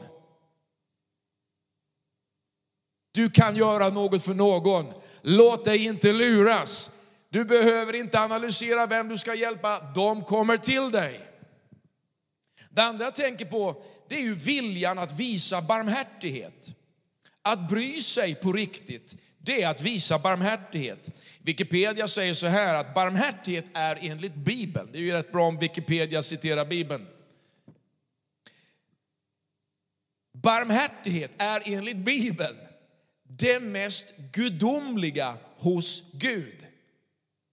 Du 3.13 3.31
kan 3.31 3.57
göra 3.57 3.89
något 3.89 4.25
för 4.25 4.35
någon. 4.35 4.93
Låt 5.23 5.65
dig 5.65 5.85
inte 5.85 6.13
luras. 6.13 6.91
Du 7.29 7.45
behöver 7.45 7.95
inte 7.95 8.21
analysera 8.21 8.87
vem 8.87 9.09
du 9.09 9.19
ska 9.19 9.35
hjälpa, 9.35 9.81
de 9.95 10.25
kommer 10.25 10.57
till 10.57 10.91
dig. 10.91 11.27
Det 12.71 12.83
andra 12.83 13.05
jag 13.05 13.15
tänker 13.15 13.45
på, 13.45 13.83
det 14.09 14.15
är 14.15 14.21
ju 14.21 14.35
viljan 14.35 14.99
att 14.99 15.21
visa 15.21 15.63
barmhärtighet. 15.63 16.69
Att 17.43 17.69
bry 17.69 18.03
sig 18.03 18.35
på 18.35 18.53
riktigt, 18.53 19.17
det 19.43 19.63
är 19.63 19.69
att 19.69 19.83
visa 19.83 20.19
barmhärtighet. 20.19 21.11
Wikipedia 21.43 22.09
säger 22.09 22.35
så 22.35 22.47
här 22.47 22.75
att 22.75 22.95
barmhärtighet 22.95 23.71
är 23.75 23.99
enligt 24.01 24.35
Bibeln, 24.35 24.89
det 24.93 24.99
är 24.99 25.03
ju 25.03 25.13
rätt 25.13 25.33
bra 25.33 25.47
om 25.47 25.59
Wikipedia 25.59 26.23
citerar 26.23 26.65
Bibeln. 26.65 27.07
Barmhärtighet 30.33 31.43
är 31.43 31.63
enligt 31.65 31.97
Bibeln 31.97 32.57
det 33.39 33.61
mest 33.61 34.17
gudomliga 34.33 35.37
hos 35.57 36.03
Gud. 36.13 36.67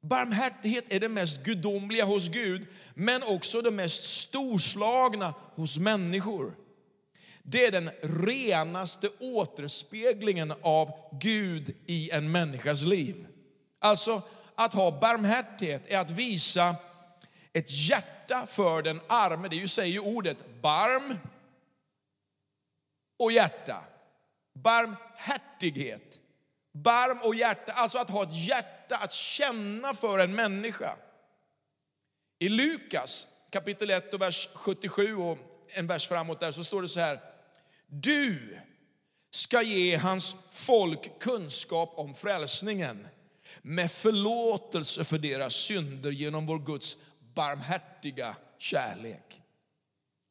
Barmhärtighet 0.01 0.93
är 0.93 0.99
det 0.99 1.09
mest 1.09 1.43
gudomliga 1.43 2.05
hos 2.05 2.29
Gud, 2.29 2.67
men 2.93 3.23
också 3.23 3.61
det 3.61 3.71
mest 3.71 4.03
storslagna 4.03 5.33
hos 5.55 5.77
människor. 5.77 6.53
Det 7.49 7.65
är 7.65 7.71
den 7.71 7.89
renaste 8.01 9.09
återspeglingen 9.19 10.53
av 10.61 10.91
Gud 11.21 11.75
i 11.85 12.11
en 12.11 12.31
människas 12.31 12.81
liv. 12.81 13.27
Alltså, 13.79 14.21
att 14.55 14.73
ha 14.73 14.99
barmhärtighet 14.99 15.81
är 15.87 15.97
att 15.97 16.11
visa 16.11 16.75
ett 17.53 17.71
hjärta 17.71 18.45
för 18.45 18.81
den 18.81 19.01
arme. 19.07 19.47
Det 19.47 19.67
säger 19.67 19.93
ju 19.93 19.99
ordet 19.99 20.37
barm 20.61 21.19
och 23.19 23.31
hjärta. 23.31 23.83
Barmhärtighet. 24.53 26.19
Barm 26.73 27.19
och 27.23 27.35
hjärta, 27.35 27.71
alltså 27.71 27.97
att 27.97 28.09
ha 28.09 28.23
ett 28.23 28.47
hjärta, 28.47 28.97
att 28.97 29.11
känna 29.11 29.93
för 29.93 30.19
en 30.19 30.35
människa. 30.35 30.95
I 32.39 32.49
Lukas 32.49 33.27
kapitel 33.49 33.89
1 33.89 34.13
och 34.13 34.21
vers 34.21 34.49
77 34.53 35.15
och 35.15 35.37
en 35.67 35.87
vers 35.87 36.07
framåt 36.07 36.39
där 36.39 36.51
så 36.51 36.63
står 36.63 36.81
det 36.81 36.87
så 36.87 36.99
här. 36.99 37.36
Du 37.87 38.57
ska 39.31 39.61
ge 39.61 39.95
hans 39.95 40.35
folk 40.51 41.19
kunskap 41.19 41.93
om 41.95 42.15
frälsningen 42.15 43.07
med 43.61 43.91
förlåtelse 43.91 45.03
för 45.03 45.17
deras 45.17 45.55
synder 45.55 46.11
genom 46.11 46.45
vår 46.45 46.59
Guds 46.59 46.97
barmhärtiga 47.35 48.35
kärlek. 48.57 49.41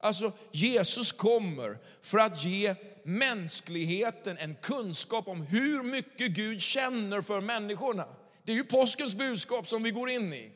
Alltså 0.00 0.32
Jesus 0.52 1.12
kommer 1.12 1.78
för 2.02 2.18
att 2.18 2.44
ge 2.44 2.75
mänskligheten 3.04 4.38
en 4.38 4.54
kunskap 4.54 5.28
om 5.28 5.42
hur 5.42 5.82
mycket 5.82 6.30
Gud 6.30 6.60
känner 6.60 7.22
för 7.22 7.40
människorna. 7.40 8.06
Det 8.44 8.52
är 8.52 8.56
ju 8.56 8.64
påskens 8.64 9.14
budskap 9.14 9.68
som 9.68 9.82
vi 9.82 9.90
går 9.90 10.10
in 10.10 10.32
i. 10.32 10.52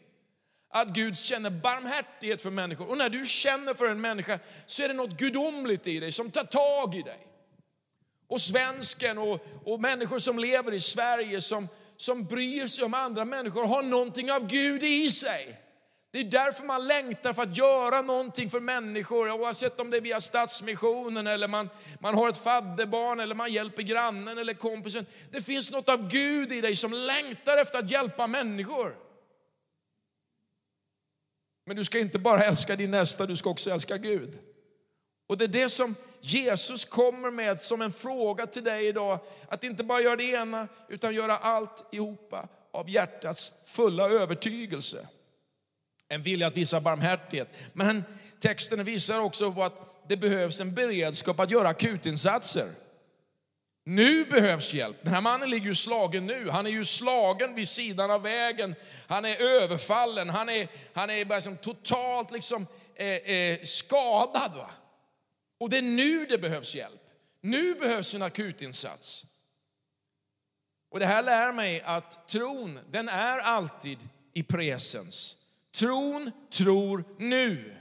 Att 0.73 0.89
Gud 0.89 1.17
känner 1.17 1.51
barmhärtighet 1.51 2.43
för 2.43 2.51
människor. 2.51 2.91
Och 2.91 2.99
när 2.99 3.09
du 3.09 3.27
känner 3.27 3.75
för 3.75 3.87
en 3.87 4.01
människa 4.01 4.39
så 4.67 4.83
är 4.83 4.89
det 4.89 4.95
något 4.95 5.19
gudomligt 5.19 5.87
i 5.87 6.01
dig 6.01 6.13
som 6.13 6.31
tar 6.31 6.45
tag 6.45 6.95
i 6.95 7.03
dig. 7.03 7.27
Och 8.29 8.41
svensken 8.41 9.19
och, 9.19 9.47
och 9.65 9.81
människor 9.81 10.19
som 10.19 10.39
lever 10.39 10.75
i 10.75 10.81
Sverige 10.81 11.41
som, 11.41 11.69
som 11.97 12.25
bryr 12.25 12.67
sig 12.67 12.85
om 12.85 12.95
andra 12.95 13.25
människor 13.25 13.67
har 13.67 13.83
någonting 13.83 14.33
av 14.33 14.47
Gud 14.47 14.83
i 14.83 15.11
sig. 15.11 15.61
Det 16.13 16.19
är 16.19 16.25
därför 16.25 16.65
man 16.65 16.87
längtar 16.87 17.33
för 17.33 17.43
att 17.43 17.57
göra 17.57 18.03
någonting 18.03 18.51
för 18.51 18.61
människor, 18.61 19.31
oavsett 19.31 19.81
om 19.81 19.91
det 19.91 19.97
är 19.97 20.01
via 20.01 20.21
Stadsmissionen 20.21 21.27
eller 21.27 21.49
man, 21.49 21.71
man 21.99 22.15
har 22.15 22.29
ett 22.29 22.43
fadderbarn 22.43 23.21
eller 23.21 23.35
man 23.35 23.53
hjälper 23.53 23.83
grannen 23.83 24.39
eller 24.39 24.55
kompisen. 24.55 25.07
Det 25.31 25.43
finns 25.43 25.71
något 25.71 25.89
av 25.89 26.09
Gud 26.09 26.53
i 26.53 26.61
dig 26.61 26.77
som 26.77 26.93
längtar 26.93 27.57
efter 27.57 27.79
att 27.79 27.91
hjälpa 27.91 28.27
människor. 28.27 29.10
Men 31.67 31.77
du 31.77 31.85
ska 31.85 31.99
inte 31.99 32.19
bara 32.19 32.45
älska 32.45 32.77
din 32.77 32.91
nästa, 32.91 33.27
du 33.27 33.37
ska 33.37 33.51
också 33.51 33.71
älska 33.71 33.97
Gud. 33.97 34.39
Och 35.29 35.39
det 35.39 35.45
är 35.45 35.49
det 35.49 35.69
som 35.69 35.95
Jesus 36.21 36.85
kommer 36.85 37.31
med 37.31 37.61
som 37.61 37.83
en 37.83 37.93
fråga 37.93 38.47
till 38.47 38.65
dig 38.65 38.87
idag. 38.87 39.19
Att 39.49 39.65
inte 39.65 39.85
bara 39.85 40.01
göra 40.01 40.17
det 40.17 40.25
ena, 40.31 40.69
utan 40.89 41.15
göra 41.15 41.37
allt 41.37 41.85
ihopa 41.93 42.49
av 42.73 42.91
hjärtats 42.91 43.53
fulla 43.67 44.09
övertygelse 44.09 45.07
en 46.11 46.23
vilja 46.23 46.47
att 46.47 46.57
visa 46.57 46.81
barmhärtighet. 46.81 47.49
Men 47.73 48.05
texten 48.41 48.85
visar 48.85 49.19
också 49.19 49.53
på 49.53 49.63
att 49.63 50.09
det 50.09 50.17
behövs 50.17 50.61
en 50.61 50.75
beredskap 50.75 51.41
att 51.41 51.51
göra 51.51 51.69
akutinsatser. 51.69 52.69
Nu 53.91 54.25
behövs 54.25 54.75
hjälp. 54.75 54.97
Den 55.03 55.15
här 55.15 55.21
mannen 55.21 55.51
ligger 55.51 55.67
ju 55.67 55.75
slagen 55.75 56.27
nu. 56.27 56.49
Han 56.49 56.67
är 56.67 56.71
ju 56.71 56.85
slagen 56.85 57.55
vid 57.55 57.69
sidan 57.69 58.11
av 58.11 58.23
vägen. 58.23 58.75
Han 59.07 59.25
är 59.25 59.43
överfallen. 59.43 60.31
Han 60.31 60.49
är, 60.49 60.69
han 60.95 61.11
är 61.11 61.25
liksom 61.25 61.57
totalt 61.57 62.31
liksom, 62.31 62.67
eh, 62.95 63.07
eh, 63.07 63.63
skadad. 63.63 64.55
Va? 64.55 64.71
Och 65.61 65.71
det 65.71 65.79
är 65.79 65.83
nu 65.83 66.27
det 66.27 66.39
behövs 66.39 66.75
hjälp. 66.75 67.01
Nu 67.43 67.75
behövs 67.75 68.15
en 68.15 68.23
akutinsats. 68.23 69.25
Och 70.91 71.01
det 71.01 71.07
här 71.07 71.23
lär 71.23 71.53
mig 71.53 71.83
att 71.85 72.29
tron, 72.29 72.79
den 72.91 73.09
är 73.09 73.39
alltid 73.39 73.99
i 74.35 74.43
presens. 74.43 75.37
Tron 75.75 76.33
tror 76.53 77.05
nu. 77.19 77.77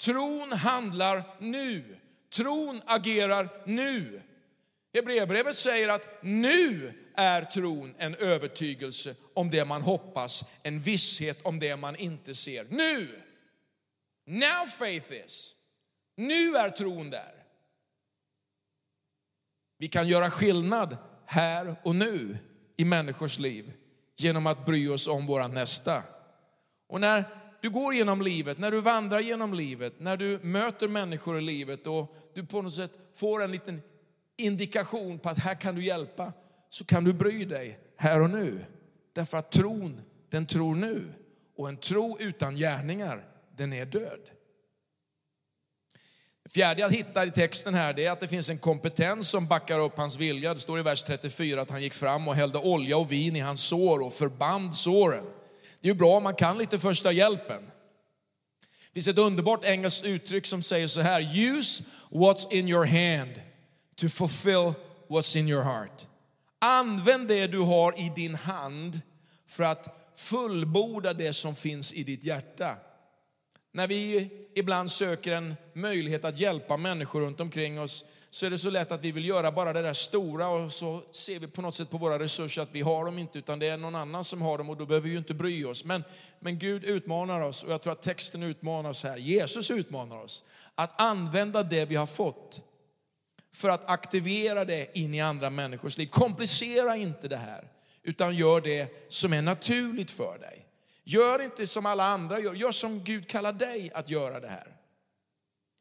Tron 0.00 0.52
handlar 0.52 1.36
nu. 1.38 1.96
Tron 2.30 2.82
agerar 2.86 3.62
nu. 3.66 4.22
Hebreerbrevet 4.98 5.56
säger 5.56 5.88
att 5.88 6.22
nu 6.22 6.92
är 7.14 7.42
tron 7.42 7.94
en 7.98 8.14
övertygelse 8.14 9.14
om 9.34 9.50
det 9.50 9.64
man 9.64 9.82
hoppas, 9.82 10.44
en 10.62 10.80
visshet 10.80 11.42
om 11.42 11.58
det 11.58 11.76
man 11.76 11.96
inte 11.96 12.34
ser. 12.34 12.66
Nu! 12.70 13.22
Now 14.26 14.66
faith 14.66 15.12
is. 15.26 15.56
Nu 16.16 16.56
är 16.56 16.70
tron 16.70 17.10
där. 17.10 17.34
Vi 19.78 19.88
kan 19.88 20.08
göra 20.08 20.30
skillnad 20.30 20.96
här 21.26 21.76
och 21.82 21.94
nu 21.94 22.38
i 22.76 22.84
människors 22.84 23.38
liv 23.38 23.72
genom 24.16 24.46
att 24.46 24.66
bry 24.66 24.88
oss 24.88 25.08
om 25.08 25.26
våra 25.26 25.48
nästa. 25.48 26.02
Och 26.88 27.00
när 27.00 27.24
du 27.60 27.70
går 27.70 27.94
genom 27.94 28.22
livet, 28.22 28.58
när 28.58 28.70
du 28.70 28.80
vandrar 28.80 29.20
genom 29.20 29.54
livet, 29.54 30.00
när 30.00 30.16
du 30.16 30.38
möter 30.42 30.88
människor 30.88 31.38
i 31.38 31.42
livet 31.42 31.86
och 31.86 32.16
du 32.34 32.46
på 32.46 32.62
något 32.62 32.74
sätt 32.74 32.98
får 33.14 33.42
en 33.42 33.52
liten 33.52 33.82
indikation 34.38 35.18
på 35.18 35.28
att 35.28 35.38
här 35.38 35.54
kan 35.54 35.74
du 35.74 35.84
hjälpa, 35.84 36.32
så 36.68 36.84
kan 36.84 37.04
du 37.04 37.12
bry 37.12 37.44
dig 37.44 37.78
här 37.96 38.20
och 38.20 38.30
nu. 38.30 38.64
Därför 39.12 39.38
att 39.38 39.50
tron, 39.50 40.00
den 40.30 40.46
tror 40.46 40.74
nu. 40.74 41.12
Och 41.56 41.68
en 41.68 41.76
tro 41.76 42.16
utan 42.20 42.56
gärningar, 42.56 43.24
den 43.56 43.72
är 43.72 43.86
död. 43.86 44.20
Det 46.44 46.50
fjärde 46.50 46.80
jag 46.80 46.90
hittar 46.90 47.26
i 47.26 47.30
texten 47.30 47.74
här 47.74 47.92
det 47.92 48.06
är 48.06 48.10
att 48.10 48.20
det 48.20 48.28
finns 48.28 48.50
en 48.50 48.58
kompetens 48.58 49.28
som 49.28 49.46
backar 49.46 49.78
upp 49.78 49.96
hans 49.96 50.16
vilja. 50.16 50.54
Det 50.54 50.60
står 50.60 50.78
i 50.78 50.82
vers 50.82 51.02
34 51.02 51.60
att 51.60 51.70
han 51.70 51.82
gick 51.82 51.94
fram 51.94 52.28
och 52.28 52.34
hällde 52.34 52.58
olja 52.58 52.96
och 52.96 53.12
vin 53.12 53.36
i 53.36 53.40
hans 53.40 53.60
sår 53.60 54.02
och 54.02 54.14
förband 54.14 54.76
såren. 54.76 55.24
Det 55.80 55.88
är 55.88 55.92
ju 55.92 55.98
bra 55.98 56.16
om 56.16 56.22
man 56.22 56.34
kan 56.34 56.58
lite 56.58 56.78
första 56.78 57.12
hjälpen. 57.12 57.62
Det 58.88 58.94
finns 58.94 59.08
ett 59.08 59.18
underbart 59.18 59.64
engelskt 59.64 60.04
uttryck 60.04 60.46
som 60.46 60.62
säger 60.62 60.86
så 60.86 61.00
här, 61.00 61.38
use 61.38 61.84
what's 62.10 62.52
in 62.52 62.68
your 62.68 62.86
hand 62.86 63.47
to 63.98 64.08
fulfill 64.08 64.74
what's 65.08 65.36
in 65.36 65.48
your 65.48 65.62
heart. 65.62 66.06
Använd 66.58 67.28
det 67.28 67.46
du 67.46 67.58
har 67.58 68.00
i 68.00 68.12
din 68.16 68.34
hand 68.34 69.00
för 69.46 69.64
att 69.64 70.12
fullborda 70.16 71.12
det 71.12 71.32
som 71.32 71.54
finns 71.54 71.92
i 71.92 72.02
ditt 72.02 72.24
hjärta. 72.24 72.76
när 73.72 73.88
vi 73.88 74.30
ibland 74.54 74.90
söker 74.90 75.32
en 75.32 75.56
möjlighet 75.72 76.24
att 76.24 76.38
hjälpa 76.38 76.76
människor 76.76 77.20
runt 77.20 77.40
omkring 77.40 77.80
oss, 77.80 78.04
så 78.30 78.46
är 78.46 78.50
det 78.50 78.58
så 78.58 78.70
lätt 78.70 78.92
att 78.92 79.04
vi 79.04 79.12
vill 79.12 79.24
göra 79.24 79.52
bara 79.52 79.72
det 79.72 79.82
där 79.82 79.92
stora 79.92 80.48
och 80.48 80.72
så 80.72 81.02
ser 81.10 81.38
vi 81.38 81.46
på 81.46 81.62
något 81.62 81.74
sätt 81.74 81.90
på 81.90 81.98
våra 81.98 82.18
resurser 82.18 82.62
att 82.62 82.68
vi 82.72 82.80
har 82.80 83.04
dem 83.04 83.18
inte, 83.18 83.38
utan 83.38 83.58
det 83.58 83.66
är 83.66 83.76
någon 83.76 83.94
annan 83.94 84.24
som 84.24 84.42
har 84.42 84.58
dem 84.58 84.70
och 84.70 84.76
då 84.76 84.86
behöver 84.86 85.04
vi 85.04 85.12
ju 85.12 85.18
inte 85.18 85.34
bry 85.34 85.64
oss. 85.64 85.84
Men, 85.84 86.04
men 86.40 86.58
Gud 86.58 86.84
utmanar 86.84 87.40
oss 87.40 87.62
och 87.62 87.72
jag 87.72 87.82
tror 87.82 87.92
att 87.92 88.02
texten 88.02 88.42
utmanar 88.42 88.90
oss 88.90 89.04
här. 89.04 89.16
Jesus 89.16 89.70
utmanar 89.70 90.16
oss 90.16 90.44
att 90.74 91.00
använda 91.00 91.62
det 91.62 91.84
vi 91.84 91.96
har 91.96 92.06
fått 92.06 92.62
för 93.52 93.68
att 93.68 93.90
aktivera 93.90 94.64
det 94.64 94.98
in 94.98 95.14
i 95.14 95.20
andra 95.20 95.50
människors 95.50 95.98
liv. 95.98 96.06
Komplicera 96.06 96.96
inte 96.96 97.28
det 97.28 97.36
här, 97.36 97.68
utan 98.02 98.34
gör 98.34 98.60
det 98.60 99.12
som 99.12 99.32
är 99.32 99.42
naturligt 99.42 100.10
för 100.10 100.38
dig. 100.38 100.66
Gör 101.04 101.42
inte 101.42 101.66
som 101.66 101.86
alla 101.86 102.04
andra 102.04 102.40
gör, 102.40 102.54
gör 102.54 102.72
som 102.72 103.04
Gud 103.04 103.28
kallar 103.28 103.52
dig 103.52 103.90
att 103.94 104.10
göra 104.10 104.40
det 104.40 104.48
här. 104.48 104.66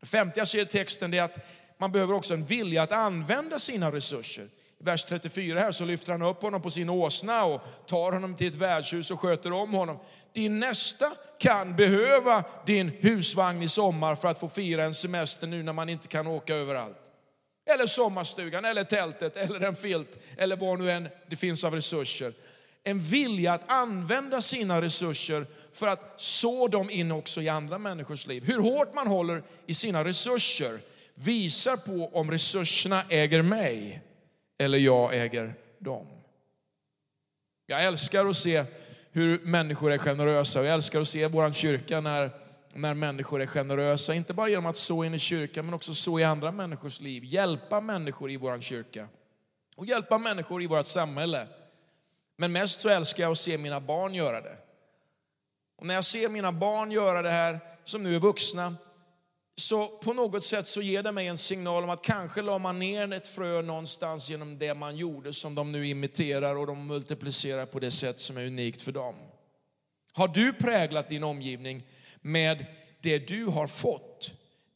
Femte 0.03 0.39
jag 0.39 0.47
ser 0.47 0.61
i 0.61 0.65
texten 0.65 1.13
är 1.13 1.21
att 1.21 1.37
man 1.77 1.91
behöver 1.91 2.13
också 2.13 2.33
en 2.33 2.45
vilja 2.45 2.81
att 2.81 2.91
använda 2.91 3.59
sina 3.59 3.91
resurser. 3.91 4.49
I 4.79 4.83
vers 4.83 5.05
34 5.05 5.59
här 5.59 5.71
så 5.71 5.85
lyfter 5.85 6.11
han 6.11 6.21
upp 6.21 6.41
honom 6.41 6.61
på 6.61 6.69
sin 6.69 6.89
åsna 6.89 7.45
och 7.45 7.61
tar 7.85 8.11
honom 8.11 8.35
till 8.35 8.47
ett 8.47 8.55
värdshus 8.55 9.11
och 9.11 9.19
sköter 9.19 9.53
om 9.53 9.73
honom. 9.73 9.99
Din 10.33 10.59
nästa 10.59 11.11
kan 11.39 11.75
behöva 11.75 12.43
din 12.65 12.89
husvagn 12.89 13.63
i 13.63 13.67
sommar 13.67 14.15
för 14.15 14.27
att 14.27 14.39
få 14.39 14.49
fira 14.49 14.83
en 14.83 14.93
semester 14.93 15.47
nu 15.47 15.63
när 15.63 15.73
man 15.73 15.89
inte 15.89 16.07
kan 16.07 16.27
åka 16.27 16.55
överallt. 16.55 17.06
Eller 17.67 17.85
sommarstugan, 17.85 18.65
eller 18.65 18.83
tältet, 18.83 19.37
eller 19.37 19.59
en 19.59 19.75
filt, 19.75 20.19
eller 20.37 20.55
vad 20.55 20.79
nu 20.79 20.91
än 20.91 21.09
det 21.27 21.35
finns 21.35 21.63
av 21.63 21.75
resurser. 21.75 22.33
En 22.83 22.99
vilja 22.99 23.53
att 23.53 23.71
använda 23.71 24.41
sina 24.41 24.81
resurser 24.81 25.45
för 25.73 25.87
att 25.87 26.13
så 26.17 26.67
dem 26.67 26.89
in 26.89 27.11
också 27.11 27.41
i 27.41 27.49
andra 27.49 27.77
människors 27.77 28.27
liv. 28.27 28.43
Hur 28.43 28.61
hårt 28.61 28.93
man 28.93 29.07
håller 29.07 29.43
i 29.65 29.73
sina 29.73 30.03
resurser 30.03 30.79
visar 31.13 31.77
på 31.77 32.17
om 32.19 32.31
resurserna 32.31 33.03
äger 33.09 33.41
mig 33.41 34.01
eller 34.57 34.77
jag 34.77 35.15
äger 35.15 35.53
dem. 35.79 36.07
Jag 37.65 37.83
älskar 37.83 38.25
att 38.25 38.35
se 38.35 38.63
hur 39.11 39.39
människor 39.39 39.91
är 39.91 39.97
generösa 39.97 40.59
och 40.59 40.65
jag 40.65 40.73
älskar 40.73 41.01
att 41.01 41.07
se 41.07 41.27
vår 41.27 41.51
kyrka 41.51 42.01
när, 42.01 42.31
när 42.77 42.93
människor 42.93 43.41
är 43.41 43.45
generösa. 43.45 44.13
Inte 44.13 44.33
bara 44.33 44.49
genom 44.49 44.65
att 44.65 44.77
så 44.77 45.03
in 45.03 45.13
i 45.13 45.19
kyrkan 45.19 45.65
men 45.65 45.73
också 45.73 45.93
så 45.93 46.19
i 46.19 46.23
andra 46.23 46.51
människors 46.51 47.01
liv. 47.01 47.23
Hjälpa 47.23 47.81
människor 47.81 48.31
i 48.31 48.37
vår 48.37 48.59
kyrka 48.59 49.07
och 49.75 49.85
hjälpa 49.85 50.17
människor 50.17 50.63
i 50.63 50.67
vårt 50.67 50.85
samhälle. 50.85 51.47
Men 52.37 52.51
mest 52.51 52.79
så 52.79 52.89
älskar 52.89 53.23
jag 53.23 53.31
att 53.31 53.37
se 53.37 53.57
mina 53.57 53.79
barn 53.79 54.13
göra 54.13 54.41
det. 54.41 54.57
Och 55.77 55.85
när 55.85 55.93
jag 55.93 56.05
ser 56.05 56.29
mina 56.29 56.51
barn 56.51 56.91
göra 56.91 57.21
det 57.21 57.29
här, 57.29 57.59
som 57.83 58.03
nu 58.03 58.15
är 58.15 58.19
vuxna, 58.19 58.75
så 59.55 59.87
på 59.87 60.13
något 60.13 60.43
sätt 60.43 60.67
så 60.67 60.81
ger 60.81 61.03
det 61.03 61.11
mig 61.11 61.27
en 61.27 61.37
signal 61.37 61.83
om 61.83 61.89
att 61.89 62.01
kanske 62.01 62.41
la 62.41 62.57
man 62.57 62.79
ner 62.79 63.13
ett 63.13 63.27
frö 63.27 63.61
någonstans 63.61 64.29
genom 64.29 64.59
det 64.59 64.73
man 64.73 64.95
gjorde 64.95 65.33
som 65.33 65.55
de 65.55 65.71
nu 65.71 65.87
imiterar 65.87 66.55
och 66.55 66.67
de 66.67 66.87
multiplicerar 66.87 67.65
på 67.65 67.79
det 67.79 67.91
sätt 67.91 68.19
som 68.19 68.37
är 68.37 68.47
unikt 68.47 68.81
för 68.81 68.91
dem. 68.91 69.15
Har 70.13 70.27
du 70.27 70.53
präglat 70.53 71.09
din 71.09 71.23
omgivning 71.23 71.83
med 72.21 72.65
det 73.01 73.27
du 73.27 73.45
har 73.45 73.67
fått? 73.67 74.31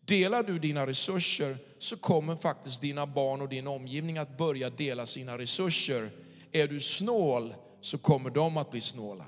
Delar 0.05 0.43
du 0.43 0.59
dina 0.59 0.87
resurser 0.87 1.57
så 1.77 1.97
kommer 1.97 2.35
faktiskt 2.35 2.81
dina 2.81 3.07
barn 3.07 3.41
och 3.41 3.49
din 3.49 3.67
omgivning 3.67 4.17
att 4.17 4.37
börja 4.37 4.69
dela 4.69 5.05
sina 5.05 5.37
resurser. 5.37 6.09
Är 6.51 6.67
du 6.67 6.79
snål 6.79 7.53
så 7.81 7.97
kommer 7.97 8.29
de 8.29 8.57
att 8.57 8.71
bli 8.71 8.81
snåla. 8.81 9.25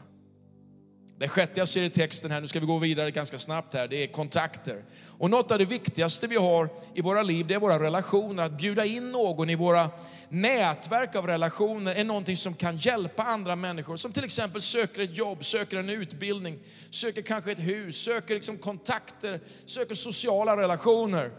Det 1.17 1.27
sjätte 1.27 1.59
jag 1.59 1.67
ser 1.67 1.83
i 1.83 1.89
texten 1.89 2.31
här, 2.31 2.41
nu 2.41 2.47
ska 2.47 2.59
vi 2.59 2.65
gå 2.65 2.77
vidare 2.77 3.11
ganska 3.11 3.39
snabbt 3.39 3.73
här, 3.73 3.87
det 3.87 4.03
är 4.03 4.07
kontakter. 4.07 4.83
Och 5.17 5.29
något 5.29 5.51
av 5.51 5.57
det 5.57 5.65
viktigaste 5.65 6.27
vi 6.27 6.35
har 6.35 6.69
i 6.93 7.01
våra 7.01 7.23
liv, 7.23 7.47
det 7.47 7.53
är 7.53 7.59
våra 7.59 7.79
relationer. 7.79 8.43
Att 8.43 8.57
bjuda 8.57 8.85
in 8.85 9.11
någon 9.11 9.49
i 9.49 9.55
våra 9.55 9.89
nätverk 10.29 11.15
av 11.15 11.27
relationer 11.27 11.95
är 11.95 12.03
någonting 12.03 12.37
som 12.37 12.53
kan 12.53 12.77
hjälpa 12.77 13.23
andra 13.23 13.55
människor. 13.55 13.95
Som 13.95 14.11
till 14.11 14.23
exempel 14.23 14.61
söker 14.61 15.01
ett 15.01 15.17
jobb, 15.17 15.45
söker 15.45 15.77
en 15.77 15.89
utbildning, 15.89 16.59
söker 16.89 17.21
kanske 17.21 17.51
ett 17.51 17.59
hus, 17.59 18.03
söker 18.03 18.33
liksom 18.33 18.57
kontakter, 18.57 19.39
söker 19.65 19.95
sociala 19.95 20.57
relationer. 20.57 21.31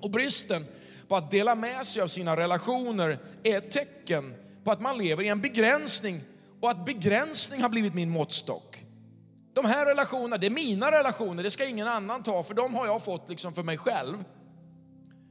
Och 0.00 0.10
bristen 0.10 0.66
på 1.08 1.16
att 1.16 1.30
dela 1.30 1.54
med 1.54 1.86
sig 1.86 2.02
av 2.02 2.06
sina 2.06 2.36
relationer 2.36 3.18
är 3.42 3.56
ett 3.56 3.70
tecken 3.70 4.34
på 4.64 4.70
att 4.70 4.80
man 4.80 4.98
lever 4.98 5.22
i 5.22 5.28
en 5.28 5.40
begränsning 5.40 6.20
och 6.60 6.70
att 6.70 6.84
begränsning 6.84 7.62
har 7.62 7.68
blivit 7.68 7.94
min 7.94 8.10
måttstock. 8.10 8.78
De 9.54 9.64
här 9.64 9.86
relationerna, 9.86 10.36
det 10.36 10.46
är 10.46 10.50
mina 10.50 10.90
relationer, 10.90 11.42
det 11.42 11.50
ska 11.50 11.66
ingen 11.66 11.88
annan 11.88 12.22
ta, 12.22 12.42
för 12.42 12.54
de 12.54 12.74
har 12.74 12.86
jag 12.86 13.04
fått 13.04 13.28
liksom 13.28 13.54
för 13.54 13.62
mig 13.62 13.78
själv. 13.78 14.24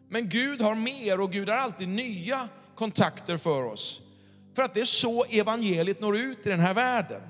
Men 0.09 0.29
Gud 0.29 0.61
har 0.61 0.75
mer 0.75 1.21
och 1.21 1.31
Gud 1.31 1.49
har 1.49 1.57
alltid 1.57 1.87
nya 1.87 2.49
kontakter 2.75 3.37
för 3.37 3.65
oss. 3.65 4.01
För 4.55 4.63
att 4.63 4.73
det 4.73 4.81
är 4.81 4.85
så 4.85 5.25
evangeliet 5.25 6.01
når 6.01 6.17
ut 6.17 6.45
i 6.45 6.49
den 6.49 6.59
här 6.59 6.73
världen. 6.73 7.21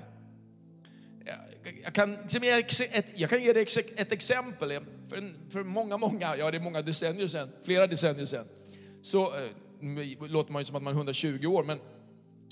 Jag 1.84 1.92
kan, 1.92 2.12
liksom 2.12 2.44
jag 3.14 3.30
kan 3.30 3.42
ge 3.42 3.52
dig 3.52 3.66
ett 3.96 4.12
exempel. 4.12 4.80
För, 5.08 5.50
för 5.52 5.64
många, 5.64 5.96
många, 5.96 6.36
ja 6.36 6.50
det 6.50 6.56
är 6.56 6.60
många 6.60 6.82
decennier 6.82 7.26
sedan, 7.26 7.48
flera 7.64 7.86
decennier 7.86 8.26
sedan, 8.26 8.44
så 9.02 9.22
eh, 9.24 10.28
låter 10.28 10.52
man 10.52 10.60
ju 10.60 10.64
som 10.64 10.76
att 10.76 10.82
man 10.82 10.92
är 10.92 10.96
120 10.96 11.46
år, 11.46 11.64
men 11.64 11.80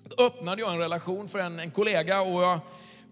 då 0.05 0.25
öppnade 0.25 0.63
jag 0.63 0.73
en 0.73 0.79
relation 0.79 1.29
för 1.29 1.39
en, 1.39 1.59
en 1.59 1.71
kollega 1.71 2.21
och 2.21 2.43
jag 2.43 2.61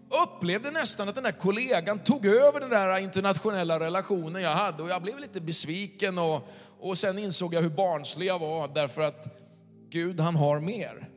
upplevde 0.09 0.71
nästan 0.71 1.09
att 1.09 1.15
den 1.15 1.23
där 1.23 1.31
kollegan 1.31 1.99
tog 1.99 2.25
över 2.25 2.59
den 2.59 2.69
där 2.69 2.97
internationella 2.97 3.79
relationen 3.79 4.41
jag 4.41 4.53
hade 4.53 4.83
och 4.83 4.89
jag 4.89 5.01
blev 5.01 5.19
lite 5.19 5.41
besviken 5.41 6.17
och, 6.17 6.49
och 6.79 6.97
sen 6.97 7.19
insåg 7.19 7.53
jag 7.53 7.61
hur 7.61 7.69
barnslig 7.69 8.27
jag 8.27 8.39
var 8.39 8.67
därför 8.67 9.01
att 9.01 9.27
Gud 9.89 10.19
han 10.19 10.35
har 10.35 10.59
mer. 10.59 11.09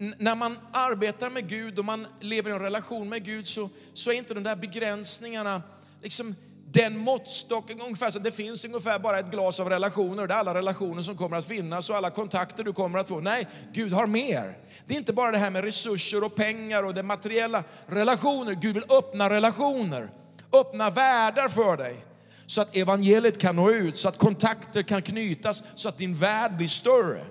N 0.00 0.14
när 0.18 0.34
man 0.34 0.58
arbetar 0.72 1.30
med 1.30 1.48
Gud 1.48 1.78
och 1.78 1.84
man 1.84 2.06
lever 2.20 2.50
i 2.50 2.52
en 2.52 2.60
relation 2.60 3.08
med 3.08 3.24
Gud 3.24 3.48
så, 3.48 3.68
så 3.92 4.10
är 4.10 4.14
inte 4.14 4.34
de 4.34 4.42
där 4.42 4.56
begränsningarna 4.56 5.62
liksom 6.02 6.34
den 6.72 6.98
måttstocken, 6.98 7.80
ungefär 7.80 8.10
så 8.10 8.18
det 8.18 8.32
finns 8.32 8.64
ungefär 8.64 8.98
bara 8.98 9.18
ett 9.18 9.30
glas 9.30 9.60
av 9.60 9.68
relationer. 9.68 10.26
Det 10.26 10.34
är 10.34 10.38
alla 10.38 10.54
relationer 10.54 11.02
som 11.02 11.16
kommer 11.16 11.36
att 11.36 11.44
finnas 11.44 11.90
och 11.90 11.96
alla 11.96 12.10
kontakter 12.10 12.64
du 12.64 12.72
kommer 12.72 12.98
att 12.98 13.08
få. 13.08 13.20
Nej, 13.20 13.48
Gud 13.72 13.92
har 13.92 14.06
mer. 14.06 14.58
Det 14.86 14.94
är 14.94 14.98
inte 14.98 15.12
bara 15.12 15.30
det 15.30 15.38
här 15.38 15.50
med 15.50 15.64
resurser 15.64 16.24
och 16.24 16.34
pengar 16.34 16.82
och 16.82 16.94
det 16.94 17.02
materiella. 17.02 17.64
Relationer, 17.86 18.54
Gud 18.54 18.74
vill 18.74 18.84
öppna 18.90 19.30
relationer. 19.30 20.10
Öppna 20.52 20.90
världar 20.90 21.48
för 21.48 21.76
dig. 21.76 22.04
Så 22.46 22.60
att 22.60 22.76
evangeliet 22.76 23.38
kan 23.38 23.56
nå 23.56 23.70
ut, 23.70 23.96
så 23.96 24.08
att 24.08 24.18
kontakter 24.18 24.82
kan 24.82 25.02
knytas, 25.02 25.62
så 25.74 25.88
att 25.88 25.98
din 25.98 26.14
värld 26.14 26.56
blir 26.56 26.68
större. 26.68 27.24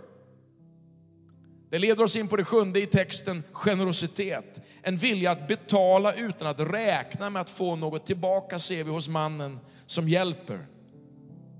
Det 1.69 1.79
leder 1.79 2.03
oss 2.03 2.15
in 2.15 2.27
på 2.27 2.35
det 2.35 2.45
sjunde 2.45 2.81
i 2.81 2.85
texten, 2.85 3.43
generositet. 3.51 4.61
En 4.83 4.95
vilja 4.95 5.31
att 5.31 5.47
betala 5.47 6.13
utan 6.13 6.47
att 6.47 6.59
räkna 6.59 7.29
med 7.29 7.41
att 7.41 7.49
få 7.49 7.75
något 7.75 8.05
tillbaka 8.05 8.59
ser 8.59 8.83
vi 8.83 8.91
hos 8.91 9.07
mannen 9.09 9.59
som 9.85 10.09
hjälper. 10.09 10.67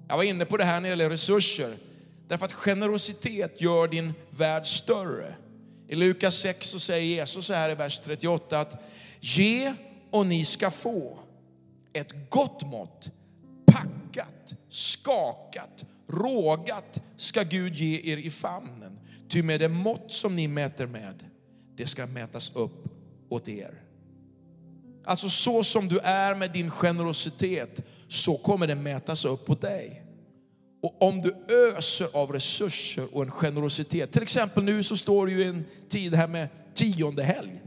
Jag 0.08 0.18
var 0.18 0.24
inne 0.24 0.46
på 0.46 0.58
det 0.58 0.64
här 0.64 0.74
när 0.74 0.82
det 0.82 0.88
gäller 0.88 1.10
resurser. 1.10 1.76
Därför 2.28 2.46
att 2.46 2.54
generositet 2.54 3.62
gör 3.62 3.88
din 3.88 4.14
värld 4.30 4.66
större. 4.66 5.36
I 5.88 5.96
Lukas 5.96 6.36
6 6.36 6.68
så 6.68 6.80
säger 6.80 7.16
Jesus 7.16 7.46
så 7.46 7.54
här 7.54 7.70
i 7.70 7.76
vers 7.76 8.00
38 8.00 8.60
att 8.60 8.84
ge 9.20 9.74
och 10.12 10.26
ni 10.26 10.46
ska 10.46 10.72
få 10.72 11.20
ett 11.94 12.30
gott 12.30 12.64
mått, 12.66 13.10
packat, 13.66 14.54
skakat, 14.70 15.86
rågat 16.08 17.02
ska 17.18 17.44
Gud 17.44 17.76
ge 17.76 18.14
er 18.14 18.18
i 18.18 18.30
famnen. 18.32 19.00
Ty 19.30 19.44
med 19.44 19.60
det 19.60 19.70
mått 19.70 20.12
som 20.12 20.36
ni 20.36 20.48
mäter 20.48 20.88
med, 20.88 21.24
det 21.76 21.88
ska 21.88 22.06
mätas 22.06 22.56
upp 22.56 23.01
åt 23.32 23.48
er. 23.48 23.82
Alltså 25.06 25.30
så 25.30 25.64
som 25.64 25.88
du 25.88 26.00
är 26.00 26.36
med 26.36 26.52
din 26.52 26.72
generositet, 26.72 27.84
så 28.08 28.38
kommer 28.38 28.68
det 28.68 28.76
mätas 28.76 29.26
upp 29.26 29.46
på 29.46 29.56
dig. 29.56 30.04
Och 30.84 31.02
om 31.02 31.22
du 31.22 31.36
öser 31.50 32.08
av 32.14 32.32
resurser 32.32 33.16
och 33.16 33.24
en 33.24 33.32
generositet, 33.32 34.12
till 34.12 34.24
exempel 34.24 34.64
nu 34.64 34.84
så 34.84 34.98
står 34.98 35.26
det 35.26 35.32
ju 35.32 35.44
en 35.44 35.66
tid 35.90 36.16
här 36.16 36.28
med 36.28 36.50
tionde 36.74 37.24
helg. 37.24 37.62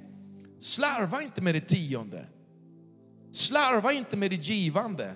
Slarva 0.60 1.22
inte 1.22 1.42
med 1.42 1.54
det 1.54 1.60
tionde. 1.60 2.26
Slarva 3.32 3.92
inte 3.92 4.16
med 4.16 4.30
ditt 4.30 4.48
givande. 4.48 5.12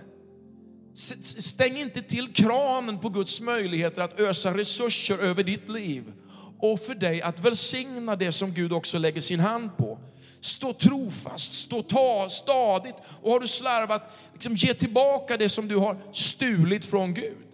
Stäng 1.22 1.76
inte 1.76 2.02
till 2.02 2.32
kranen 2.32 2.98
på 2.98 3.08
Guds 3.08 3.40
möjligheter 3.40 4.02
att 4.02 4.20
ösa 4.20 4.56
resurser 4.56 5.18
över 5.18 5.44
ditt 5.44 5.68
liv 5.68 6.12
och 6.58 6.80
för 6.80 6.94
dig 6.94 7.22
att 7.22 7.40
välsigna 7.40 8.16
det 8.16 8.32
som 8.32 8.52
Gud 8.52 8.72
också 8.72 8.98
lägger 8.98 9.20
sin 9.20 9.40
hand 9.40 9.76
på. 9.76 9.98
Stå 10.40 10.72
trofast, 10.72 11.52
stå 11.52 11.82
ta, 11.82 12.28
stadigt 12.28 12.96
och 13.22 13.32
har 13.32 13.40
du 13.40 13.46
slarvat, 13.46 14.02
liksom 14.32 14.54
ge 14.54 14.74
tillbaka 14.74 15.36
det 15.36 15.48
som 15.48 15.68
du 15.68 15.76
har 15.76 15.96
stulit 16.12 16.84
från 16.84 17.14
Gud. 17.14 17.46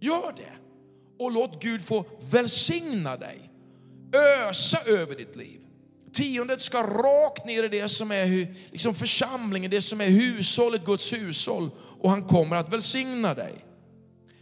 Gör 0.00 0.32
det 0.36 0.52
och 1.18 1.32
låt 1.32 1.62
Gud 1.62 1.84
få 1.84 2.04
välsigna 2.30 3.16
dig, 3.16 3.50
ösa 4.48 4.78
över 4.86 5.16
ditt 5.16 5.36
liv. 5.36 5.60
Tiondet 6.12 6.60
ska 6.60 6.82
rakt 6.82 7.46
ner 7.46 7.62
i 7.62 7.68
det 7.68 7.88
som 7.88 8.12
är 8.12 8.54
liksom 8.72 8.94
församlingen, 8.94 9.70
det 9.70 9.82
som 9.82 10.00
är 10.00 10.08
hushållet, 10.08 10.84
Guds 10.84 11.12
hushåll. 11.12 11.70
Och 12.00 12.10
han 12.10 12.24
kommer 12.24 12.56
att 12.56 12.72
välsigna 12.72 13.34
dig. 13.34 13.64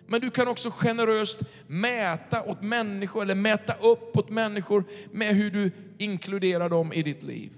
Men 0.07 0.21
du 0.21 0.31
kan 0.31 0.49
också 0.49 0.71
generöst 0.71 1.39
mäta 1.67 2.43
åt 2.43 2.63
människor, 2.63 3.23
eller 3.23 3.35
mäta 3.35 3.75
upp 3.75 4.17
åt 4.17 4.31
människor 4.31 4.85
med 5.13 5.37
hur 5.37 5.51
du 5.51 5.73
inkluderar 5.99 6.69
dem 6.69 6.93
i 6.93 7.03
ditt 7.03 7.23
liv. 7.23 7.53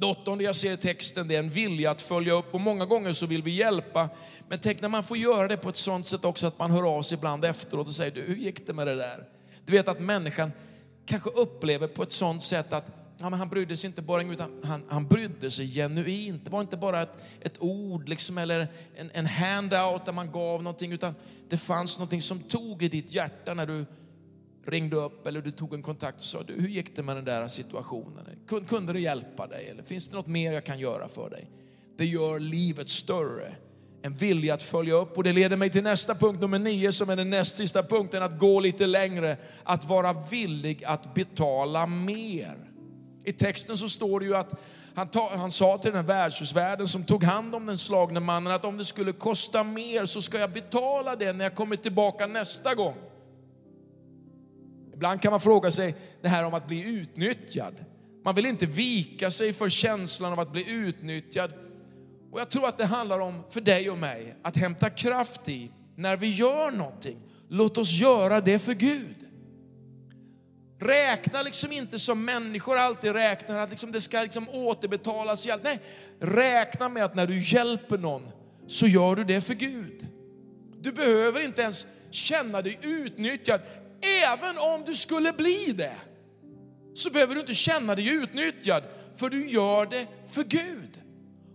Det 0.00 0.06
åttonde 0.06 0.44
jag 0.44 0.54
ser 0.54 0.72
i 0.72 0.76
texten, 0.76 1.28
det 1.28 1.34
är 1.34 1.38
en 1.38 1.48
vilja 1.48 1.90
att 1.90 2.02
följa 2.02 2.32
upp. 2.32 2.54
Och 2.54 2.60
många 2.60 2.86
gånger 2.86 3.12
så 3.12 3.26
vill 3.26 3.42
vi 3.42 3.50
hjälpa. 3.50 4.08
Men 4.48 4.58
tänk 4.58 4.80
när 4.80 4.88
man 4.88 5.04
får 5.04 5.16
göra 5.16 5.48
det 5.48 5.56
på 5.56 5.68
ett 5.68 5.76
sånt 5.76 6.06
sätt 6.06 6.24
också 6.24 6.46
att 6.46 6.58
man 6.58 6.70
hör 6.70 6.96
av 6.96 7.02
sig 7.02 7.18
ibland 7.18 7.44
efteråt 7.44 7.86
och 7.86 7.94
säger, 7.94 8.10
du 8.10 8.20
hur 8.20 8.36
gick 8.36 8.66
det 8.66 8.72
med 8.72 8.86
det 8.86 8.94
där? 8.94 9.24
Du 9.64 9.72
vet 9.72 9.88
att 9.88 10.00
människan 10.00 10.52
kanske 11.06 11.30
upplever 11.30 11.88
på 11.88 12.02
ett 12.02 12.12
sånt 12.12 12.42
sätt 12.42 12.72
att 12.72 12.86
ja, 13.18 13.30
men 13.30 13.38
han 13.38 13.48
brydde 13.48 13.76
sig 13.76 13.88
inte 13.88 14.02
bara 14.02 14.22
utan 14.22 14.60
han, 14.64 14.84
han 14.88 15.06
brydde 15.06 15.50
sig 15.50 15.74
genuint. 15.74 16.44
Det 16.44 16.50
var 16.50 16.60
inte 16.60 16.76
bara 16.76 17.02
ett, 17.02 17.16
ett 17.40 17.62
ord 17.62 18.08
liksom, 18.08 18.38
eller 18.38 18.68
en, 18.96 19.10
en 19.14 19.26
handout 19.26 20.04
där 20.04 20.12
man 20.12 20.32
gav 20.32 20.62
någonting, 20.62 20.92
utan 20.92 21.14
det 21.48 21.58
fanns 21.58 21.98
någonting 21.98 22.22
som 22.22 22.40
tog 22.40 22.82
i 22.82 22.88
ditt 22.88 23.14
hjärta 23.14 23.54
när 23.54 23.66
du 23.66 23.86
ringde 24.70 24.96
upp 24.96 25.26
eller 25.26 25.40
du 25.40 25.50
tog 25.50 25.74
en 25.74 25.82
kontakt 25.82 26.16
och 26.16 26.22
sa, 26.22 26.42
du, 26.42 26.52
hur 26.52 26.68
gick 26.68 26.96
det 26.96 27.02
med 27.02 27.16
den 27.16 27.24
där 27.24 27.48
situationen? 27.48 28.24
Kunde 28.68 28.92
det 28.92 29.00
hjälpa 29.00 29.46
dig? 29.46 29.68
Eller 29.68 29.82
finns 29.82 30.10
det 30.10 30.16
något 30.16 30.26
mer 30.26 30.52
jag 30.52 30.64
kan 30.64 30.78
göra 30.78 31.08
för 31.08 31.30
dig? 31.30 31.50
Det 31.98 32.06
gör 32.06 32.38
livet 32.38 32.88
större. 32.88 33.54
En 34.02 34.12
vilja 34.12 34.54
att 34.54 34.62
följa 34.62 34.94
upp. 34.94 35.16
Och 35.16 35.24
det 35.24 35.32
leder 35.32 35.56
mig 35.56 35.70
till 35.70 35.82
nästa 35.82 36.14
punkt, 36.14 36.40
nummer 36.40 36.58
nio, 36.58 36.92
som 36.92 37.10
är 37.10 37.16
den 37.16 37.30
näst 37.30 37.56
sista 37.56 37.82
punkten, 37.82 38.22
att 38.22 38.38
gå 38.38 38.60
lite 38.60 38.86
längre. 38.86 39.36
Att 39.64 39.84
vara 39.84 40.12
villig 40.12 40.84
att 40.84 41.14
betala 41.14 41.86
mer. 41.86 42.56
I 43.24 43.32
texten 43.32 43.76
så 43.76 43.88
står 43.88 44.20
det 44.20 44.26
ju 44.26 44.36
att 44.36 44.54
han, 44.94 45.08
ta, 45.08 45.30
han 45.36 45.50
sa 45.50 45.78
till 45.78 45.90
den 45.90 46.00
här 46.00 46.06
värdshusvärden 46.06 46.88
som 46.88 47.04
tog 47.04 47.24
hand 47.24 47.54
om 47.54 47.66
den 47.66 47.78
slagne 47.78 48.20
mannen 48.20 48.52
att 48.52 48.64
om 48.64 48.78
det 48.78 48.84
skulle 48.84 49.12
kosta 49.12 49.64
mer 49.64 50.06
så 50.06 50.22
ska 50.22 50.38
jag 50.38 50.52
betala 50.52 51.16
det 51.16 51.32
när 51.32 51.44
jag 51.44 51.54
kommer 51.54 51.76
tillbaka 51.76 52.26
nästa 52.26 52.74
gång. 52.74 52.94
Ibland 54.98 55.22
kan 55.22 55.30
man 55.30 55.40
fråga 55.40 55.70
sig 55.70 55.94
det 56.22 56.28
här 56.28 56.44
om 56.44 56.54
att 56.54 56.68
bli 56.68 57.00
utnyttjad. 57.00 57.84
Man 58.24 58.34
vill 58.34 58.46
inte 58.46 58.66
vika 58.66 59.30
sig 59.30 59.52
för 59.52 59.68
känslan 59.68 60.32
av 60.32 60.40
att 60.40 60.52
bli 60.52 60.70
utnyttjad. 60.70 61.52
Och 62.32 62.40
jag 62.40 62.50
tror 62.50 62.68
att 62.68 62.78
det 62.78 62.84
handlar 62.84 63.20
om, 63.20 63.44
för 63.50 63.60
dig 63.60 63.90
och 63.90 63.98
mig, 63.98 64.34
att 64.42 64.56
hämta 64.56 64.90
kraft 64.90 65.48
i 65.48 65.70
när 65.96 66.16
vi 66.16 66.34
gör 66.34 66.70
någonting. 66.70 67.16
Låt 67.48 67.78
oss 67.78 67.92
göra 67.92 68.40
det 68.40 68.58
för 68.58 68.74
Gud. 68.74 69.16
Räkna 70.80 71.42
liksom 71.42 71.72
inte 71.72 71.98
som 71.98 72.24
människor 72.24 72.76
alltid 72.76 73.12
räknar, 73.12 73.56
att 73.56 73.70
liksom 73.70 73.92
det 73.92 74.00
ska 74.00 74.22
liksom 74.22 74.48
återbetalas 74.48 75.46
i 75.46 75.50
allt. 75.50 75.64
Nej, 75.64 75.80
räkna 76.20 76.88
med 76.88 77.04
att 77.04 77.14
när 77.14 77.26
du 77.26 77.42
hjälper 77.42 77.98
någon 77.98 78.30
så 78.66 78.86
gör 78.86 79.16
du 79.16 79.24
det 79.24 79.40
för 79.40 79.54
Gud. 79.54 80.06
Du 80.80 80.92
behöver 80.92 81.44
inte 81.44 81.62
ens 81.62 81.86
känna 82.10 82.62
dig 82.62 82.78
utnyttjad. 82.82 83.60
Även 84.02 84.58
om 84.58 84.84
du 84.86 84.94
skulle 84.94 85.32
bli 85.32 85.72
det, 85.72 85.96
så 86.94 87.10
behöver 87.10 87.34
du 87.34 87.40
inte 87.40 87.54
känna 87.54 87.94
dig 87.94 88.08
utnyttjad, 88.08 88.82
för 89.16 89.30
du 89.30 89.50
gör 89.50 89.86
det 89.86 90.06
för 90.26 90.44
Gud. 90.44 91.02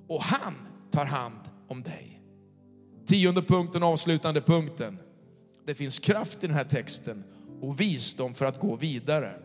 Och 0.07 0.23
han 0.23 0.53
tar 0.91 1.05
hand 1.05 1.39
om 1.67 1.83
dig. 1.83 2.21
Tionde 3.05 3.41
punkten, 3.41 3.83
avslutande 3.83 4.41
punkten. 4.41 4.99
Det 5.65 5.75
finns 5.75 5.99
kraft 5.99 6.43
i 6.43 6.47
den 6.47 6.55
här 6.55 6.63
texten 6.63 7.23
och 7.61 7.79
visdom 7.79 8.33
för 8.33 8.45
att 8.45 8.59
gå 8.59 8.75
vidare. 8.75 9.39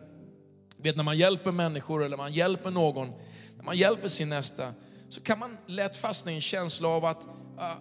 Vet 0.77 0.97
när 0.97 1.05
man 1.05 1.19
hjälper 1.19 1.53
människor 1.53 2.05
eller 2.05 2.17
man 2.17 2.33
hjälper 2.33 2.71
någon, 2.71 3.09
när 3.57 3.65
man 3.65 3.77
hjälper 3.77 4.09
sin 4.09 4.29
nästa, 4.29 4.73
så 5.09 5.21
kan 5.21 5.39
man 5.39 5.57
lätt 5.67 5.97
fastna 5.97 6.33
i 6.33 6.35
en 6.35 6.41
känsla 6.41 6.89
av 6.89 7.05
att 7.05 7.27
ah, 7.59 7.77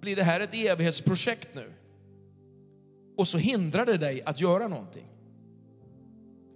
blir 0.00 0.16
det 0.16 0.22
här 0.22 0.40
ett 0.40 0.54
evighetsprojekt 0.54 1.54
nu? 1.54 1.72
Och 3.16 3.28
så 3.28 3.38
hindrar 3.38 3.86
det 3.86 3.96
dig 3.96 4.22
att 4.22 4.40
göra 4.40 4.68
någonting. 4.68 5.06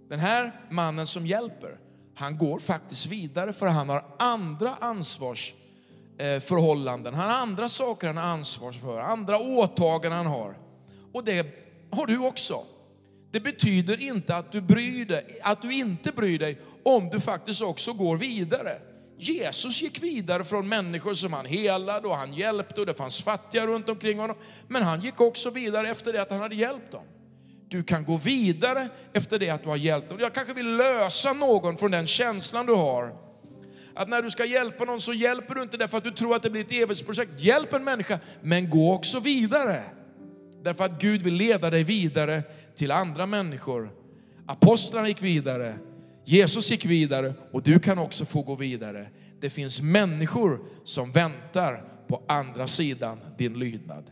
Den 0.08 0.20
här 0.20 0.60
mannen 0.70 1.06
som 1.06 1.26
hjälper, 1.26 1.78
han 2.14 2.38
går 2.38 2.58
faktiskt 2.58 3.06
vidare 3.06 3.52
för 3.52 3.66
han 3.66 3.88
har 3.88 4.04
andra 4.18 4.74
ansvarsförhållanden. 4.74 7.14
Eh, 7.14 7.20
han 7.20 7.30
har 7.30 7.42
andra 7.42 7.68
saker 7.68 8.06
han 8.06 8.16
har 8.16 8.24
ansvar 8.24 8.72
för, 8.72 9.00
andra 9.00 9.38
åtaganden 9.38 10.12
han 10.12 10.26
har. 10.26 10.58
Och 11.12 11.24
det 11.24 11.46
har 11.90 12.06
du 12.06 12.18
också. 12.18 12.64
Det 13.30 13.40
betyder 13.40 14.00
inte 14.00 14.36
att 14.36 14.52
du, 14.52 14.60
bryr 14.60 15.06
dig, 15.06 15.40
att 15.42 15.62
du 15.62 15.74
inte 15.74 16.12
bryr 16.12 16.38
dig 16.38 16.60
om 16.82 17.08
du 17.08 17.20
faktiskt 17.20 17.62
också 17.62 17.92
går 17.92 18.16
vidare. 18.16 18.78
Jesus 19.18 19.82
gick 19.82 20.02
vidare 20.02 20.44
från 20.44 20.68
människor 20.68 21.14
som 21.14 21.32
han 21.32 21.46
helade 21.46 22.08
och 22.08 22.16
han 22.16 22.34
hjälpte 22.34 22.80
och 22.80 22.86
det 22.86 22.94
fanns 22.94 23.22
fattiga 23.22 23.66
runt 23.66 23.88
omkring 23.88 24.18
honom. 24.18 24.36
Men 24.68 24.82
han 24.82 25.00
gick 25.00 25.20
också 25.20 25.50
vidare 25.50 25.90
efter 25.90 26.12
det 26.12 26.22
att 26.22 26.30
han 26.30 26.40
hade 26.40 26.54
hjälpt 26.54 26.92
dem. 26.92 27.04
Du 27.68 27.82
kan 27.82 28.04
gå 28.04 28.16
vidare 28.16 28.88
efter 29.12 29.38
det 29.38 29.50
att 29.50 29.62
du 29.62 29.68
har 29.68 29.76
hjälpt 29.76 30.08
dem. 30.08 30.18
Jag 30.20 30.34
kanske 30.34 30.54
vill 30.54 30.76
lösa 30.76 31.32
någon 31.32 31.76
från 31.76 31.90
den 31.90 32.06
känslan 32.06 32.66
du 32.66 32.74
har. 32.74 33.12
Att 33.94 34.08
när 34.08 34.22
du 34.22 34.30
ska 34.30 34.44
hjälpa 34.44 34.84
någon 34.84 35.00
så 35.00 35.12
hjälper 35.12 35.54
du 35.54 35.62
inte 35.62 35.76
därför 35.76 35.98
att 35.98 36.04
du 36.04 36.10
tror 36.10 36.36
att 36.36 36.42
det 36.42 36.50
blir 36.50 36.64
ett 36.64 36.72
evighetsprojekt. 36.72 37.40
Hjälp 37.40 37.72
en 37.72 37.84
människa, 37.84 38.18
men 38.42 38.70
gå 38.70 38.94
också 38.94 39.20
vidare. 39.20 39.82
Därför 40.62 40.84
att 40.84 41.00
Gud 41.00 41.22
vill 41.22 41.34
leda 41.34 41.70
dig 41.70 41.84
vidare 41.84 42.42
till 42.74 42.90
andra 42.90 43.26
människor. 43.26 43.90
Apostlarna 44.46 45.08
gick 45.08 45.22
vidare, 45.22 45.78
Jesus 46.28 46.70
gick 46.70 46.84
vidare 46.84 47.34
och 47.52 47.62
du 47.62 47.78
kan 47.78 47.98
också 47.98 48.24
få 48.24 48.42
gå 48.42 48.54
vidare. 48.54 49.06
Det 49.40 49.50
finns 49.50 49.82
människor 49.82 50.60
som 50.84 51.12
väntar 51.12 51.84
på 52.08 52.22
andra 52.28 52.66
sidan 52.66 53.20
din 53.38 53.58
lydnad. 53.58 54.10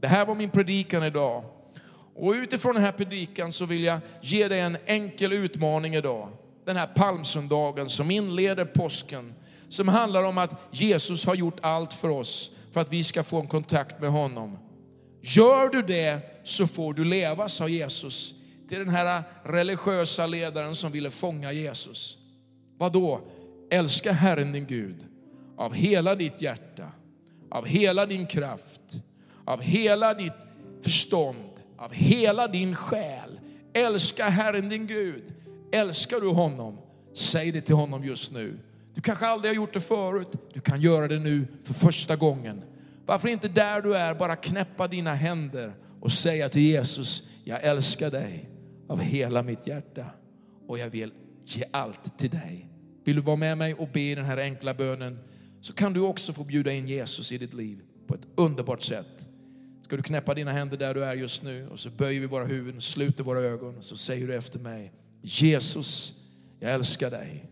Det 0.00 0.06
här 0.06 0.26
var 0.26 0.34
min 0.34 0.50
predikan 0.50 1.04
idag. 1.04 1.44
Och 2.14 2.32
utifrån 2.32 2.74
den 2.74 2.84
här 2.84 2.92
predikan 2.92 3.52
så 3.52 3.66
vill 3.66 3.84
jag 3.84 4.00
ge 4.22 4.48
dig 4.48 4.60
en 4.60 4.76
enkel 4.86 5.32
utmaning 5.32 5.94
idag. 5.94 6.28
Den 6.64 6.76
här 6.76 6.86
palmsöndagen 6.86 7.88
som 7.88 8.10
inleder 8.10 8.64
påsken. 8.64 9.34
Som 9.68 9.88
handlar 9.88 10.24
om 10.24 10.38
att 10.38 10.60
Jesus 10.70 11.26
har 11.26 11.34
gjort 11.34 11.58
allt 11.60 11.92
för 11.92 12.08
oss 12.08 12.50
för 12.72 12.80
att 12.80 12.92
vi 12.92 13.04
ska 13.04 13.22
få 13.22 13.40
en 13.40 13.46
kontakt 13.46 14.00
med 14.00 14.10
honom. 14.10 14.58
Gör 15.22 15.68
du 15.68 15.82
det 15.82 16.20
så 16.44 16.66
får 16.66 16.94
du 16.94 17.04
leva, 17.04 17.48
sa 17.48 17.68
Jesus 17.68 18.37
till 18.68 18.78
den 18.78 18.88
här 18.88 19.22
religiösa 19.44 20.26
ledaren 20.26 20.74
som 20.74 20.92
ville 20.92 21.10
fånga 21.10 21.52
Jesus. 21.52 22.18
Vad 22.78 22.92
då? 22.92 23.20
Älska 23.70 24.12
Herren 24.12 24.52
din 24.52 24.66
Gud 24.66 25.04
av 25.58 25.74
hela 25.74 26.14
ditt 26.14 26.42
hjärta, 26.42 26.92
av 27.50 27.66
hela 27.66 28.06
din 28.06 28.26
kraft, 28.26 28.80
av 29.44 29.60
hela 29.60 30.14
ditt 30.14 30.32
förstånd, 30.82 31.50
av 31.78 31.92
hela 31.92 32.48
din 32.48 32.76
själ. 32.76 33.40
Älska 33.72 34.28
Herren 34.28 34.68
din 34.68 34.86
Gud. 34.86 35.22
Älskar 35.72 36.20
du 36.20 36.28
honom? 36.28 36.78
Säg 37.14 37.52
det 37.52 37.60
till 37.60 37.74
honom 37.74 38.04
just 38.04 38.32
nu. 38.32 38.58
Du 38.94 39.00
kanske 39.00 39.26
aldrig 39.26 39.50
har 39.50 39.56
gjort 39.56 39.72
det 39.72 39.80
förut. 39.80 40.28
Du 40.52 40.60
kan 40.60 40.80
göra 40.80 41.08
det 41.08 41.18
nu 41.18 41.46
för 41.62 41.74
första 41.74 42.16
gången. 42.16 42.62
Varför 43.06 43.28
inte 43.28 43.48
där 43.48 43.82
du 43.82 43.96
är 43.96 44.14
bara 44.14 44.36
knäppa 44.36 44.88
dina 44.88 45.14
händer 45.14 45.74
och 46.00 46.12
säga 46.12 46.48
till 46.48 46.62
Jesus, 46.62 47.22
jag 47.44 47.62
älskar 47.64 48.10
dig 48.10 48.50
av 48.88 49.00
hela 49.00 49.42
mitt 49.42 49.66
hjärta 49.66 50.06
och 50.66 50.78
jag 50.78 50.90
vill 50.90 51.12
ge 51.44 51.64
allt 51.70 52.18
till 52.18 52.30
dig. 52.30 52.68
Vill 53.04 53.16
du 53.16 53.22
vara 53.22 53.36
med 53.36 53.58
mig 53.58 53.74
och 53.74 53.88
be 53.92 54.14
den 54.14 54.24
här 54.24 54.38
enkla 54.38 54.74
bönen 54.74 55.18
så 55.60 55.72
kan 55.72 55.92
du 55.92 56.00
också 56.00 56.32
få 56.32 56.44
bjuda 56.44 56.72
in 56.72 56.86
Jesus 56.86 57.32
i 57.32 57.38
ditt 57.38 57.54
liv 57.54 57.82
på 58.06 58.14
ett 58.14 58.26
underbart 58.34 58.82
sätt. 58.82 59.28
Ska 59.82 59.96
du 59.96 60.02
knäppa 60.02 60.34
dina 60.34 60.52
händer 60.52 60.76
där 60.76 60.94
du 60.94 61.04
är 61.04 61.14
just 61.14 61.42
nu 61.42 61.68
och 61.68 61.78
så 61.78 61.90
böjer 61.90 62.20
vi 62.20 62.26
våra 62.26 62.44
huvuden, 62.44 62.80
sluter 62.80 63.24
våra 63.24 63.40
ögon 63.40 63.76
och 63.76 63.84
så 63.84 63.96
säger 63.96 64.26
du 64.26 64.34
efter 64.34 64.58
mig, 64.58 64.92
Jesus, 65.22 66.14
jag 66.60 66.72
älskar 66.72 67.10
dig. 67.10 67.50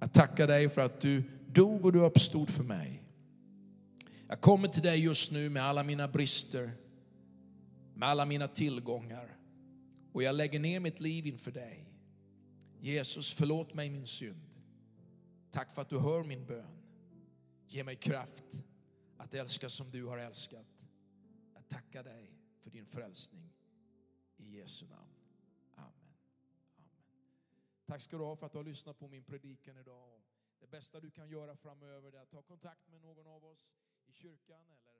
Jag 0.00 0.12
tackar 0.12 0.46
dig 0.46 0.68
för 0.68 0.82
att 0.82 1.00
du 1.00 1.22
dog 1.46 1.84
och 1.84 1.92
du 1.92 2.00
uppstod 2.00 2.50
för 2.50 2.64
mig. 2.64 3.02
Jag 4.28 4.40
kommer 4.40 4.68
till 4.68 4.82
dig 4.82 5.00
just 5.00 5.32
nu 5.32 5.50
med 5.50 5.62
alla 5.62 5.82
mina 5.82 6.08
brister, 6.08 6.70
med 7.94 8.08
alla 8.08 8.24
mina 8.24 8.48
tillgångar 8.48 9.39
och 10.12 10.22
jag 10.22 10.34
lägger 10.34 10.60
ner 10.60 10.80
mitt 10.80 11.00
liv 11.00 11.26
inför 11.26 11.50
dig. 11.50 11.92
Jesus, 12.80 13.32
förlåt 13.32 13.74
mig 13.74 13.90
min 13.90 14.06
synd. 14.06 14.50
Tack 15.50 15.72
för 15.72 15.82
att 15.82 15.88
du 15.88 15.98
hör 15.98 16.24
min 16.24 16.46
bön. 16.46 16.82
Ge 17.66 17.84
mig 17.84 17.96
kraft 17.96 18.64
att 19.16 19.34
älska 19.34 19.68
som 19.68 19.90
du 19.90 20.04
har 20.04 20.18
älskat. 20.18 20.66
Jag 21.54 21.68
tackar 21.68 22.04
dig 22.04 22.38
för 22.58 22.70
din 22.70 22.86
frälsning. 22.86 23.52
I 24.36 24.56
Jesu 24.56 24.86
namn. 24.86 25.14
Amen. 25.74 25.90
Amen. 26.76 26.90
Tack 27.86 28.00
ska 28.00 28.18
du 28.18 28.24
ha 28.24 28.36
för 28.36 28.46
att 28.46 28.52
du 28.52 28.58
har 28.58 28.64
lyssnat 28.64 28.98
på 28.98 29.08
min 29.08 29.24
predikan 29.24 29.76
idag. 29.76 30.20
Det 30.60 30.66
bästa 30.66 31.00
du 31.00 31.10
kan 31.10 31.28
göra 31.28 31.56
framöver 31.56 32.12
är 32.12 32.22
att 32.22 32.30
ta 32.30 32.42
kontakt 32.42 32.88
med 32.88 33.00
någon 33.00 33.26
av 33.26 33.44
oss 33.44 33.72
i 34.06 34.12
kyrkan 34.12 34.64
eller 34.70 34.99